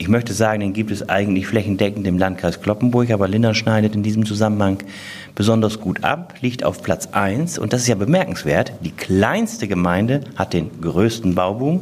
Ich 0.00 0.06
möchte 0.06 0.32
sagen, 0.32 0.60
den 0.60 0.74
gibt 0.74 0.92
es 0.92 1.08
eigentlich 1.08 1.48
flächendeckend 1.48 2.06
im 2.06 2.18
Landkreis 2.18 2.60
Kloppenburg, 2.60 3.10
aber 3.10 3.26
Lindern 3.26 3.56
schneidet 3.56 3.96
in 3.96 4.04
diesem 4.04 4.24
Zusammenhang 4.24 4.78
besonders 5.34 5.80
gut 5.80 6.04
ab, 6.04 6.34
liegt 6.40 6.62
auf 6.62 6.84
Platz 6.84 7.08
1 7.10 7.58
und 7.58 7.72
das 7.72 7.82
ist 7.82 7.88
ja 7.88 7.96
bemerkenswert. 7.96 8.72
Die 8.84 8.92
kleinste 8.92 9.66
Gemeinde 9.66 10.20
hat 10.36 10.52
den 10.52 10.80
größten 10.80 11.34
Bauboom 11.34 11.80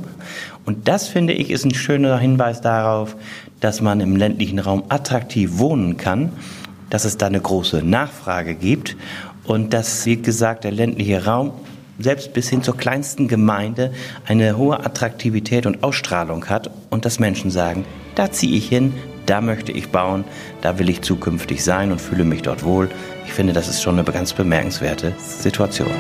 und 0.65 0.89
das 0.89 1.09
finde 1.09 1.35
ich 1.35 1.51
ist 1.51 1.67
ein 1.67 1.75
schöner 1.75 2.19
Hinweis 2.19 2.63
darauf, 2.63 3.17
dass 3.61 3.83
man 3.83 4.01
im 4.01 4.17
ländlichen 4.17 4.61
Raum 4.61 4.85
attraktiv 4.89 5.59
wohnen 5.59 5.99
kann, 5.99 6.33
dass 6.89 7.05
es 7.05 7.19
da 7.19 7.27
eine 7.27 7.41
große 7.41 7.83
Nachfrage 7.83 8.55
gibt 8.55 8.97
und 9.45 9.75
dass, 9.75 10.07
wie 10.07 10.17
gesagt, 10.17 10.65
der 10.65 10.73
ländliche 10.73 11.27
Raum 11.27 11.53
selbst 11.99 12.33
bis 12.33 12.49
hin 12.49 12.63
zur 12.63 12.77
kleinsten 12.77 13.29
Gemeinde 13.29 13.93
eine 14.27 14.57
hohe 14.57 14.85
Attraktivität 14.85 15.67
und 15.67 15.83
Ausstrahlung 15.83 16.47
hat 16.49 16.71
und 16.91 17.05
dass 17.05 17.19
Menschen 17.19 17.51
sagen, 17.51 17.85
da 18.15 18.31
ziehe 18.31 18.57
ich 18.57 18.69
hin, 18.69 18.95
da 19.27 19.41
möchte 19.41 19.73
ich 19.73 19.91
bauen, 19.91 20.25
da 20.63 20.79
will 20.79 20.89
ich 20.89 21.03
zukünftig 21.03 21.63
sein 21.65 21.93
und 21.93 22.01
fühle 22.01 22.25
mich 22.25 22.43
dort 22.43 22.65
wohl. 22.65 22.89
Ich 23.27 23.33
finde, 23.33 23.53
das 23.53 23.69
ist 23.69 23.83
schon 23.83 23.99
eine 23.99 24.11
ganz 24.11 24.33
bemerkenswerte 24.33 25.15
Situation. 25.19 25.91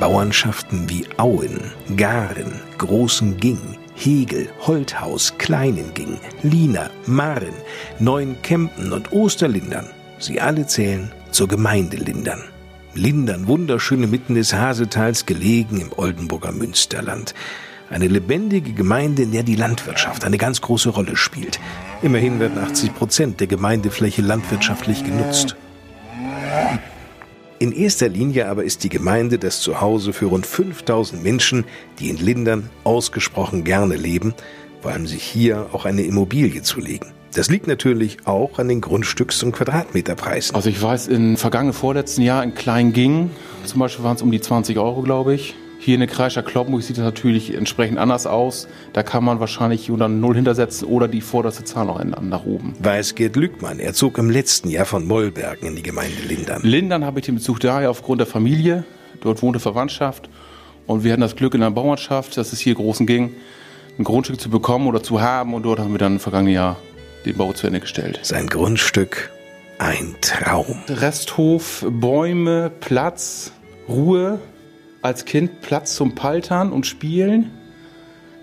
Bauernschaften 0.00 0.88
wie 0.88 1.04
Auen, 1.18 1.60
Garen, 1.96 2.60
Großen 2.78 3.36
Ging, 3.36 3.60
Hegel, 3.94 4.48
Holthaus, 4.60 5.34
Kleinenging, 5.36 6.18
Lina, 6.42 6.88
Maren, 7.04 7.52
Neunkempen 7.98 8.94
und 8.94 9.12
Osterlindern, 9.12 9.90
sie 10.18 10.40
alle 10.40 10.66
zählen 10.66 11.12
zur 11.32 11.48
Gemeinde 11.48 11.98
Lindern. 11.98 12.40
Lindern, 12.94 13.46
wunderschöne 13.46 14.06
mitten 14.08 14.34
des 14.34 14.52
Hasetals 14.52 15.24
gelegen 15.24 15.80
im 15.80 15.92
Oldenburger 15.96 16.50
Münsterland. 16.50 17.34
Eine 17.88 18.08
lebendige 18.08 18.72
Gemeinde, 18.72 19.22
in 19.22 19.32
der 19.32 19.42
die 19.42 19.54
Landwirtschaft 19.54 20.24
eine 20.24 20.38
ganz 20.38 20.60
große 20.60 20.90
Rolle 20.90 21.16
spielt. 21.16 21.60
Immerhin 22.02 22.40
werden 22.40 22.58
80 22.58 22.94
Prozent 22.94 23.40
der 23.40 23.46
Gemeindefläche 23.46 24.22
landwirtschaftlich 24.22 25.04
genutzt. 25.04 25.56
In 27.60 27.72
erster 27.72 28.08
Linie 28.08 28.48
aber 28.48 28.64
ist 28.64 28.84
die 28.84 28.88
Gemeinde 28.88 29.38
das 29.38 29.60
Zuhause 29.60 30.12
für 30.12 30.26
rund 30.26 30.46
5000 30.46 31.22
Menschen, 31.22 31.64
die 31.98 32.10
in 32.10 32.16
Lindern 32.16 32.70
ausgesprochen 32.84 33.64
gerne 33.64 33.96
leben, 33.96 34.34
vor 34.80 34.92
allem 34.92 35.06
sich 35.06 35.22
hier 35.22 35.66
auch 35.72 35.84
eine 35.84 36.02
Immobilie 36.02 36.62
zu 36.62 36.80
legen. 36.80 37.12
Das 37.34 37.48
liegt 37.48 37.68
natürlich 37.68 38.26
auch 38.26 38.58
an 38.58 38.66
den 38.66 38.80
Grundstücks- 38.80 39.44
und 39.44 39.52
Quadratmeterpreisen. 39.52 40.56
Also 40.56 40.68
ich 40.68 40.82
weiß, 40.82 41.08
im 41.08 41.36
vergangenen 41.36 41.72
vorletzten 41.72 42.22
Jahr 42.22 42.42
in 42.42 42.54
Kleinging, 42.54 43.30
zum 43.64 43.78
Beispiel 43.78 44.04
waren 44.04 44.16
es 44.16 44.22
um 44.22 44.32
die 44.32 44.40
20 44.40 44.78
Euro, 44.78 45.02
glaube 45.02 45.34
ich. 45.34 45.54
Hier 45.78 45.94
in 45.94 46.00
der 46.00 46.08
Kreischer 46.08 46.42
Kloppenburg 46.42 46.82
sieht 46.82 46.98
das 46.98 47.04
natürlich 47.04 47.54
entsprechend 47.54 47.96
anders 47.96 48.26
aus. 48.26 48.68
Da 48.92 49.02
kann 49.02 49.24
man 49.24 49.40
wahrscheinlich 49.40 49.86
hier 49.86 49.96
dann 49.96 50.20
Null 50.20 50.34
hintersetzen 50.34 50.86
oder 50.86 51.08
die 51.08 51.22
vorderste 51.22 51.64
Zahl 51.64 51.86
noch 51.86 52.04
nach 52.04 52.44
oben. 52.44 52.74
Weiß 52.80 53.14
Gerd 53.14 53.36
Lückmann. 53.36 53.78
Er 53.78 53.94
zog 53.94 54.18
im 54.18 54.28
letzten 54.28 54.68
Jahr 54.68 54.84
von 54.84 55.06
Mollbergen 55.06 55.68
in 55.68 55.76
die 55.76 55.82
Gemeinde 55.82 56.20
Lindern. 56.28 56.60
Lindern 56.64 57.04
habe 57.06 57.20
ich 57.20 57.26
den 57.26 57.36
Bezug 57.36 57.60
daher 57.60 57.90
aufgrund 57.90 58.20
der 58.20 58.26
Familie. 58.26 58.84
Dort 59.22 59.40
wohnte 59.40 59.58
Verwandtschaft. 59.58 60.28
Und 60.86 61.02
wir 61.02 61.12
hatten 61.12 61.22
das 61.22 61.34
Glück 61.36 61.54
in 61.54 61.60
der 61.60 61.70
Bauernschaft, 61.70 62.36
dass 62.36 62.52
es 62.52 62.60
hier 62.60 62.74
großen 62.74 63.06
ging, 63.06 63.32
ein 63.98 64.04
Grundstück 64.04 64.38
zu 64.38 64.50
bekommen 64.50 64.86
oder 64.86 65.02
zu 65.02 65.22
haben. 65.22 65.54
Und 65.54 65.62
dort 65.62 65.78
haben 65.78 65.92
wir 65.92 65.98
dann 65.98 66.14
im 66.14 66.20
vergangenen 66.20 66.52
Jahr 66.52 66.76
den 67.24 67.36
Bau 67.36 67.52
zu 67.52 67.66
Ende 67.66 67.80
gestellt. 67.80 68.20
Sein 68.22 68.46
Grundstück, 68.46 69.30
ein 69.78 70.14
Traum. 70.20 70.78
Resthof, 70.88 71.86
Bäume, 71.88 72.70
Platz, 72.80 73.52
Ruhe. 73.88 74.38
Als 75.02 75.24
Kind 75.24 75.62
Platz 75.62 75.94
zum 75.94 76.14
Paltern 76.14 76.72
und 76.72 76.86
Spielen. 76.86 77.50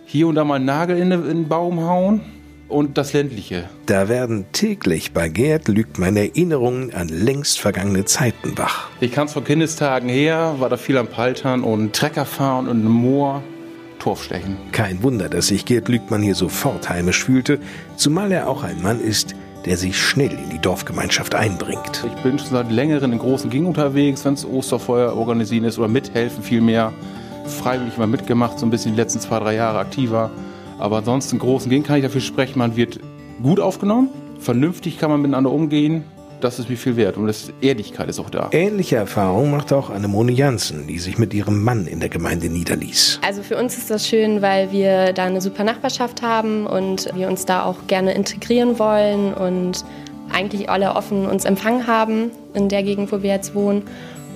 Hier 0.05 0.27
und 0.27 0.35
da 0.35 0.43
mal 0.43 0.55
einen 0.55 0.65
Nagel 0.65 0.97
in 0.97 1.11
den 1.11 1.47
Baum 1.47 1.81
hauen. 1.81 2.21
Und 2.67 2.97
das 2.97 3.13
ländliche. 3.13 3.69
Da 3.85 4.09
werden 4.09 4.45
täglich 4.51 5.13
bei 5.13 5.29
Gerd 5.29 5.69
Lügmann 5.69 6.17
Erinnerungen 6.17 6.93
an 6.93 7.07
längst 7.07 7.59
vergangene 7.59 8.03
Zeiten 8.03 8.57
wach. 8.57 8.89
Ich 8.99 9.13
kam 9.13 9.29
von 9.29 9.45
Kindestagen 9.45 10.09
her, 10.09 10.55
war 10.59 10.67
da 10.67 10.75
viel 10.75 10.97
am 10.97 11.07
Paltern 11.07 11.63
und 11.63 11.95
Trecker 11.95 12.25
fahren 12.25 12.67
und 12.67 12.81
im 12.81 12.91
Moor. 12.91 13.41
Torfstechen. 14.07 14.55
Kein 14.71 15.03
Wunder, 15.03 15.27
dass 15.27 15.47
sich 15.47 15.65
Gerd 15.65 15.89
Lügmann 15.89 16.21
hier 16.21 16.33
sofort 16.33 16.87
heimisch 16.87 17.25
fühlte, 17.25 17.59
zumal 17.97 18.31
er 18.31 18.47
auch 18.47 18.63
ein 18.63 18.81
Mann 18.81 19.01
ist, 19.01 19.35
der 19.65 19.75
sich 19.75 20.01
schnell 20.01 20.31
in 20.31 20.49
die 20.49 20.59
Dorfgemeinschaft 20.59 21.35
einbringt. 21.35 22.05
Ich 22.15 22.23
bin 22.23 22.39
schon 22.39 22.47
seit 22.51 22.71
längerem 22.71 23.11
in 23.11 23.19
großen 23.19 23.49
Ging 23.49 23.65
unterwegs, 23.65 24.23
wenn 24.23 24.35
es 24.35 24.45
Osterfeuer 24.45 25.13
organisieren 25.13 25.65
ist 25.65 25.77
oder 25.77 25.89
mithelfen 25.89 26.41
vielmehr. 26.41 26.93
Freiwillig 27.47 27.97
mal 27.97 28.07
mitgemacht, 28.07 28.57
so 28.59 28.65
ein 28.65 28.69
bisschen 28.69 28.93
die 28.93 29.01
letzten 29.01 29.19
zwei, 29.19 29.39
drei 29.39 29.55
Jahre 29.55 29.79
aktiver. 29.79 30.31
Aber 30.79 30.99
ansonsten 30.99 31.35
in 31.35 31.39
großen 31.39 31.69
Ging 31.69 31.83
kann 31.83 31.97
ich 31.97 32.03
dafür 32.03 32.21
sprechen, 32.21 32.59
man 32.59 32.77
wird 32.77 33.01
gut 33.43 33.59
aufgenommen, 33.59 34.07
vernünftig 34.39 34.99
kann 34.99 35.09
man 35.09 35.21
miteinander 35.21 35.51
umgehen, 35.51 36.05
das 36.41 36.59
ist 36.59 36.69
mir 36.69 36.77
viel 36.77 36.95
wert 36.95 37.17
und 37.17 37.27
das 37.27 37.51
Ehrlichkeit 37.61 38.09
ist 38.09 38.19
auch 38.19 38.29
da. 38.29 38.49
Ähnliche 38.51 38.95
Erfahrungen 38.95 39.51
macht 39.51 39.73
auch 39.73 39.89
Annemone 39.89 40.31
Janssen, 40.31 40.87
die 40.87 40.99
sich 40.99 41.17
mit 41.17 41.33
ihrem 41.33 41.63
Mann 41.63 41.87
in 41.87 41.99
der 41.99 42.09
Gemeinde 42.09 42.49
niederließ. 42.49 43.19
Also 43.25 43.43
für 43.43 43.57
uns 43.57 43.77
ist 43.77 43.89
das 43.89 44.07
schön, 44.07 44.41
weil 44.41 44.71
wir 44.71 45.13
da 45.13 45.25
eine 45.25 45.41
super 45.41 45.63
Nachbarschaft 45.63 46.21
haben 46.21 46.65
und 46.65 47.09
wir 47.15 47.27
uns 47.27 47.45
da 47.45 47.63
auch 47.63 47.87
gerne 47.87 48.13
integrieren 48.13 48.79
wollen 48.79 49.33
und 49.33 49.83
eigentlich 50.31 50.69
alle 50.69 50.95
offen 50.95 51.25
uns 51.25 51.45
empfangen 51.45 51.87
haben 51.87 52.31
in 52.53 52.69
der 52.69 52.83
Gegend, 52.83 53.11
wo 53.11 53.23
wir 53.23 53.31
jetzt 53.31 53.55
wohnen. 53.55 53.83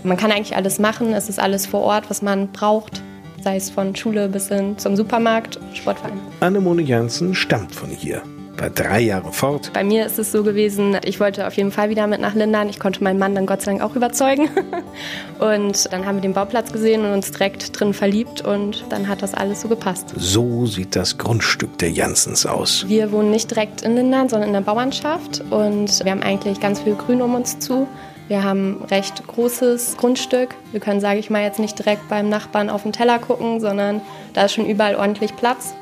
Man 0.03 0.17
kann 0.17 0.31
eigentlich 0.31 0.55
alles 0.55 0.79
machen, 0.79 1.13
es 1.13 1.29
ist 1.29 1.39
alles 1.39 1.65
vor 1.67 1.81
Ort, 1.81 2.09
was 2.09 2.21
man 2.21 2.51
braucht 2.51 3.01
sei 3.43 3.55
es 3.55 3.69
von 3.69 3.95
Schule 3.95 4.29
bis 4.29 4.49
hin 4.49 4.77
zum 4.77 4.95
Supermarkt, 4.95 5.59
Sportverein. 5.73 6.19
Annemone 6.39 6.81
Janssen 6.83 7.33
stammt 7.33 7.73
von 7.73 7.89
hier 7.89 8.21
war 8.61 8.69
drei 8.69 9.01
Jahre 9.01 9.33
fort. 9.33 9.71
Bei 9.73 9.83
mir 9.83 10.05
ist 10.05 10.19
es 10.19 10.31
so 10.31 10.43
gewesen, 10.43 10.97
ich 11.03 11.19
wollte 11.19 11.47
auf 11.47 11.53
jeden 11.55 11.71
Fall 11.71 11.89
wieder 11.89 12.05
mit 12.05 12.21
nach 12.21 12.35
Lindern. 12.35 12.69
Ich 12.69 12.79
konnte 12.79 13.03
meinen 13.03 13.17
Mann 13.17 13.33
dann 13.33 13.47
Gott 13.47 13.61
sei 13.61 13.71
Dank 13.71 13.83
auch 13.83 13.95
überzeugen. 13.95 14.49
Und 15.39 15.91
dann 15.91 16.05
haben 16.05 16.17
wir 16.17 16.21
den 16.21 16.33
Bauplatz 16.33 16.71
gesehen 16.71 17.03
und 17.03 17.13
uns 17.13 17.31
direkt 17.31 17.79
drin 17.79 17.93
verliebt 17.95 18.41
und 18.41 18.85
dann 18.89 19.07
hat 19.07 19.23
das 19.23 19.33
alles 19.33 19.61
so 19.61 19.67
gepasst. 19.67 20.13
So 20.15 20.67
sieht 20.67 20.95
das 20.95 21.17
Grundstück 21.17 21.79
der 21.79 21.89
Janssens 21.89 22.45
aus. 22.45 22.85
Wir 22.87 23.11
wohnen 23.11 23.31
nicht 23.31 23.49
direkt 23.49 23.81
in 23.81 23.95
Lindern, 23.95 24.29
sondern 24.29 24.49
in 24.49 24.53
der 24.53 24.61
Bauernschaft 24.61 25.41
und 25.49 26.03
wir 26.03 26.11
haben 26.11 26.21
eigentlich 26.21 26.59
ganz 26.59 26.81
viel 26.81 26.93
Grün 26.93 27.23
um 27.23 27.33
uns 27.33 27.57
zu. 27.57 27.87
Wir 28.27 28.43
haben 28.43 28.83
recht 28.91 29.25
großes 29.25 29.97
Grundstück. 29.97 30.55
Wir 30.71 30.79
können, 30.79 31.01
sage 31.01 31.19
ich 31.19 31.31
mal, 31.31 31.41
jetzt 31.41 31.59
nicht 31.59 31.79
direkt 31.79 32.07
beim 32.07 32.29
Nachbarn 32.29 32.69
auf 32.69 32.83
den 32.83 32.93
Teller 32.93 33.17
gucken, 33.17 33.59
sondern 33.59 34.01
da 34.33 34.45
ist 34.45 34.53
schon 34.53 34.67
überall 34.67 34.95
ordentlich 34.95 35.35
Platz 35.35 35.73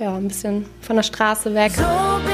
ja, 0.00 0.16
ein 0.16 0.28
bisschen 0.28 0.66
von 0.80 0.96
der 0.96 1.02
Straße 1.02 1.54
weg. 1.54 1.72
So 1.72 2.29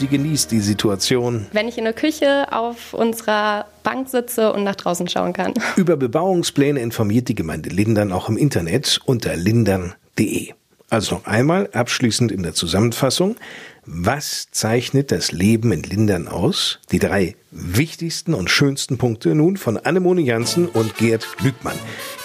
sie 0.00 0.08
genießt 0.08 0.50
die 0.50 0.60
Situation. 0.60 1.46
Wenn 1.52 1.68
ich 1.68 1.78
in 1.78 1.84
der 1.84 1.92
Küche 1.92 2.52
auf 2.52 2.94
unserer 2.94 3.66
Bank 3.82 4.08
sitze 4.08 4.52
und 4.52 4.64
nach 4.64 4.74
draußen 4.74 5.06
schauen 5.08 5.32
kann. 5.32 5.54
Über 5.76 5.96
Bebauungspläne 5.96 6.80
informiert 6.80 7.28
die 7.28 7.34
Gemeinde 7.34 7.68
Lindern 7.70 8.10
auch 8.10 8.28
im 8.28 8.36
Internet 8.36 9.00
unter 9.04 9.36
lindern.de. 9.36 10.52
Also 10.88 11.16
noch 11.16 11.26
einmal 11.26 11.68
abschließend 11.72 12.32
in 12.32 12.42
der 12.42 12.54
Zusammenfassung. 12.54 13.36
Was 13.84 14.48
zeichnet 14.50 15.12
das 15.12 15.32
Leben 15.32 15.70
in 15.70 15.82
Lindern 15.82 16.26
aus? 16.26 16.80
Die 16.90 16.98
drei 16.98 17.36
wichtigsten 17.50 18.34
und 18.34 18.50
schönsten 18.50 18.98
Punkte 18.98 19.34
nun 19.34 19.56
von 19.56 19.76
Annemone 19.76 20.22
Janssen 20.22 20.66
und 20.66 20.96
Gerd 20.96 21.26
Lügmann. 21.42 21.76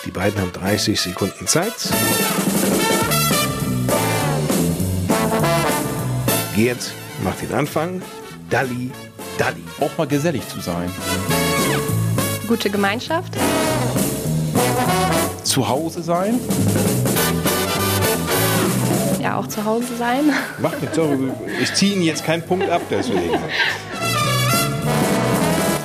Die 0.05 0.11
beiden 0.11 0.39
haben 0.39 0.51
30 0.53 0.99
Sekunden 0.99 1.45
Zeit. 1.45 1.73
Gerd, 6.55 6.93
macht 7.23 7.41
den 7.41 7.53
Anfang. 7.53 8.01
Dalli, 8.49 8.91
Dalli. 9.37 9.63
Auch 9.79 9.97
mal 9.97 10.07
gesellig 10.07 10.47
zu 10.47 10.59
sein. 10.59 10.91
Gute 12.47 12.69
Gemeinschaft. 12.69 13.33
Zu 15.43 15.67
Hause 15.67 16.03
sein. 16.03 16.39
Ja, 19.21 19.37
auch 19.37 19.47
zu 19.47 19.65
Hause 19.65 19.95
sein. 19.97 20.31
Macht 20.59 20.81
nichts. 20.81 20.99
Ich 21.61 21.73
ziehe 21.73 21.93
Ihnen 21.93 22.03
jetzt 22.03 22.23
keinen 22.23 22.43
Punkt 22.43 22.69
ab, 22.69 22.81
deswegen. 22.91 23.39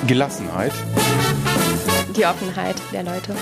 Gelassenheit. 0.05 0.73
Die 2.15 2.25
Offenheit 2.25 2.75
der 2.91 3.03
Leute. 3.03 3.33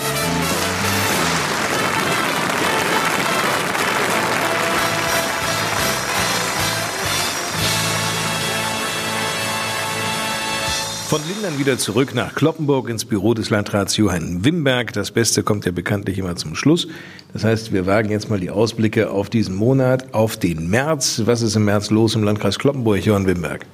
Von 11.10 11.22
Lindern 11.28 11.58
wieder 11.58 11.80
zurück 11.80 12.14
nach 12.14 12.36
Kloppenburg 12.36 12.88
ins 12.88 13.04
Büro 13.04 13.34
des 13.34 13.50
Landrats 13.50 13.98
Johann 13.98 14.46
Wimberg. 14.46 14.94
Das 14.94 15.10
Beste 15.10 15.42
kommt 15.42 15.66
ja 15.66 15.72
bekanntlich 15.72 16.20
immer 16.20 16.36
zum 16.36 16.54
Schluss. 16.54 16.88
Das 17.34 17.44
heißt, 17.44 17.74
wir 17.74 17.88
wagen 17.88 18.12
jetzt 18.12 18.30
mal 18.30 18.40
die 18.40 18.52
Ausblicke 18.52 19.10
auf 19.10 19.28
diesen 19.28 19.56
Monat, 19.56 20.14
auf 20.14 20.38
den 20.38 20.70
März. 20.70 21.24
Was 21.26 21.42
ist 21.42 21.56
im 21.56 21.66
März 21.66 21.90
los 21.90 22.14
im 22.14 22.22
Landkreis 22.22 22.60
Kloppenburg, 22.60 23.04
Johann 23.04 23.26
Wimberg? 23.26 23.66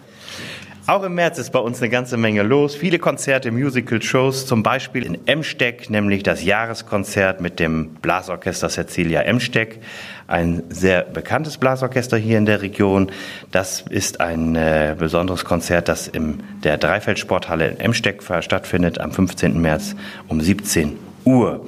Auch 0.88 1.02
im 1.02 1.16
März 1.16 1.40
ist 1.40 1.50
bei 1.52 1.58
uns 1.58 1.82
eine 1.82 1.90
ganze 1.90 2.16
Menge 2.16 2.44
los. 2.44 2.76
Viele 2.76 3.00
Konzerte, 3.00 3.50
Musical-Shows, 3.50 4.46
zum 4.46 4.62
Beispiel 4.62 5.04
in 5.04 5.28
Emsteck, 5.28 5.90
nämlich 5.90 6.22
das 6.22 6.44
Jahreskonzert 6.44 7.42
mit 7.42 7.60
dem 7.60 7.96
Blasorchester 7.96 8.70
Cecilia 8.70 9.22
Emsteck. 9.22 9.80
Ein 10.28 10.62
sehr 10.70 11.02
bekanntes 11.02 11.58
Blasorchester 11.58 12.18
hier 12.18 12.38
in 12.38 12.46
der 12.46 12.62
Region. 12.62 13.12
Das 13.50 13.82
ist 13.90 14.22
ein 14.22 14.56
äh, 14.56 14.96
besonderes 14.96 15.44
Konzert, 15.44 15.90
das 15.90 16.08
in 16.08 16.44
der 16.64 16.78
Dreifeldsporthalle 16.78 17.68
in 17.68 17.80
Emsteck 17.80 18.22
stattfindet 18.42 19.00
am 19.00 19.12
15. 19.12 19.60
März 19.60 19.96
um 20.28 20.40
17 20.40 21.05
Uhr. 21.26 21.66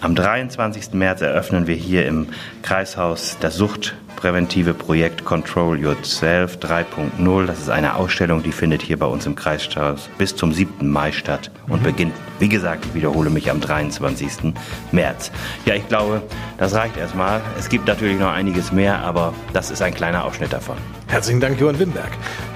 Am 0.00 0.14
23. 0.14 0.92
März 0.92 1.20
eröffnen 1.20 1.66
wir 1.66 1.74
hier 1.74 2.06
im 2.06 2.26
Kreishaus 2.62 3.36
das 3.40 3.56
suchtpräventive 3.56 4.74
Projekt 4.74 5.24
Control 5.24 5.78
Yourself 5.78 6.58
3.0. 6.58 7.46
Das 7.46 7.58
ist 7.58 7.70
eine 7.70 7.96
Ausstellung, 7.96 8.42
die 8.42 8.52
findet 8.52 8.82
hier 8.82 8.98
bei 8.98 9.06
uns 9.06 9.26
im 9.26 9.34
Kreishaus 9.34 10.08
bis 10.18 10.34
zum 10.34 10.52
7. 10.52 10.88
Mai 10.88 11.12
statt 11.12 11.50
und 11.68 11.82
beginnt, 11.82 12.14
wie 12.38 12.48
gesagt, 12.48 12.86
ich 12.86 12.94
wiederhole 12.94 13.30
mich 13.30 13.50
am 13.50 13.60
23. 13.60 14.54
März. 14.92 15.30
Ja, 15.64 15.74
ich 15.74 15.86
glaube, 15.88 16.22
das 16.58 16.74
reicht 16.74 16.96
erstmal. 16.96 17.40
Es 17.58 17.68
gibt 17.68 17.86
natürlich 17.86 18.18
noch 18.18 18.32
einiges 18.32 18.72
mehr, 18.72 18.98
aber 19.00 19.34
das 19.52 19.70
ist 19.70 19.82
ein 19.82 19.94
kleiner 19.94 20.24
Ausschnitt 20.24 20.52
davon. 20.52 20.76
Herzlichen 21.08 21.40
Dank, 21.40 21.60
Johann 21.60 21.78
Wimberg. 21.78 22.10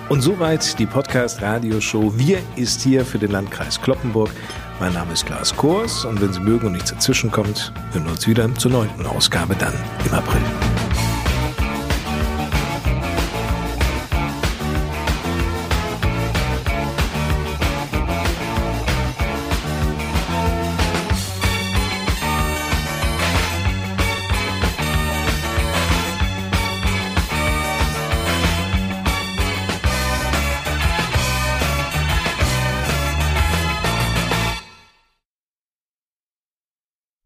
Und 0.09 0.23
soweit 0.23 0.79
die 0.79 0.87
Podcast-Radioshow 0.87 2.19
Wir 2.19 2.39
ist 2.57 2.83
hier 2.83 3.05
für 3.05 3.19
den 3.19 3.31
Landkreis 3.31 3.81
Kloppenburg. 3.81 4.31
Mein 4.81 4.95
Name 4.95 5.13
ist 5.13 5.27
Klaas 5.27 5.55
Kors 5.55 6.07
und 6.07 6.23
wenn 6.23 6.33
Sie 6.33 6.41
mögen 6.41 6.67
und 6.67 6.73
nichts 6.73 6.89
dazwischen 6.91 7.31
kommt, 7.31 7.71
hören 7.93 8.05
wir 8.07 8.13
uns 8.13 8.27
wieder 8.27 8.53
zur 8.55 8.71
neunten 8.71 9.05
Ausgabe 9.05 9.55
dann 9.55 9.75
im 10.07 10.15
April. 10.15 10.41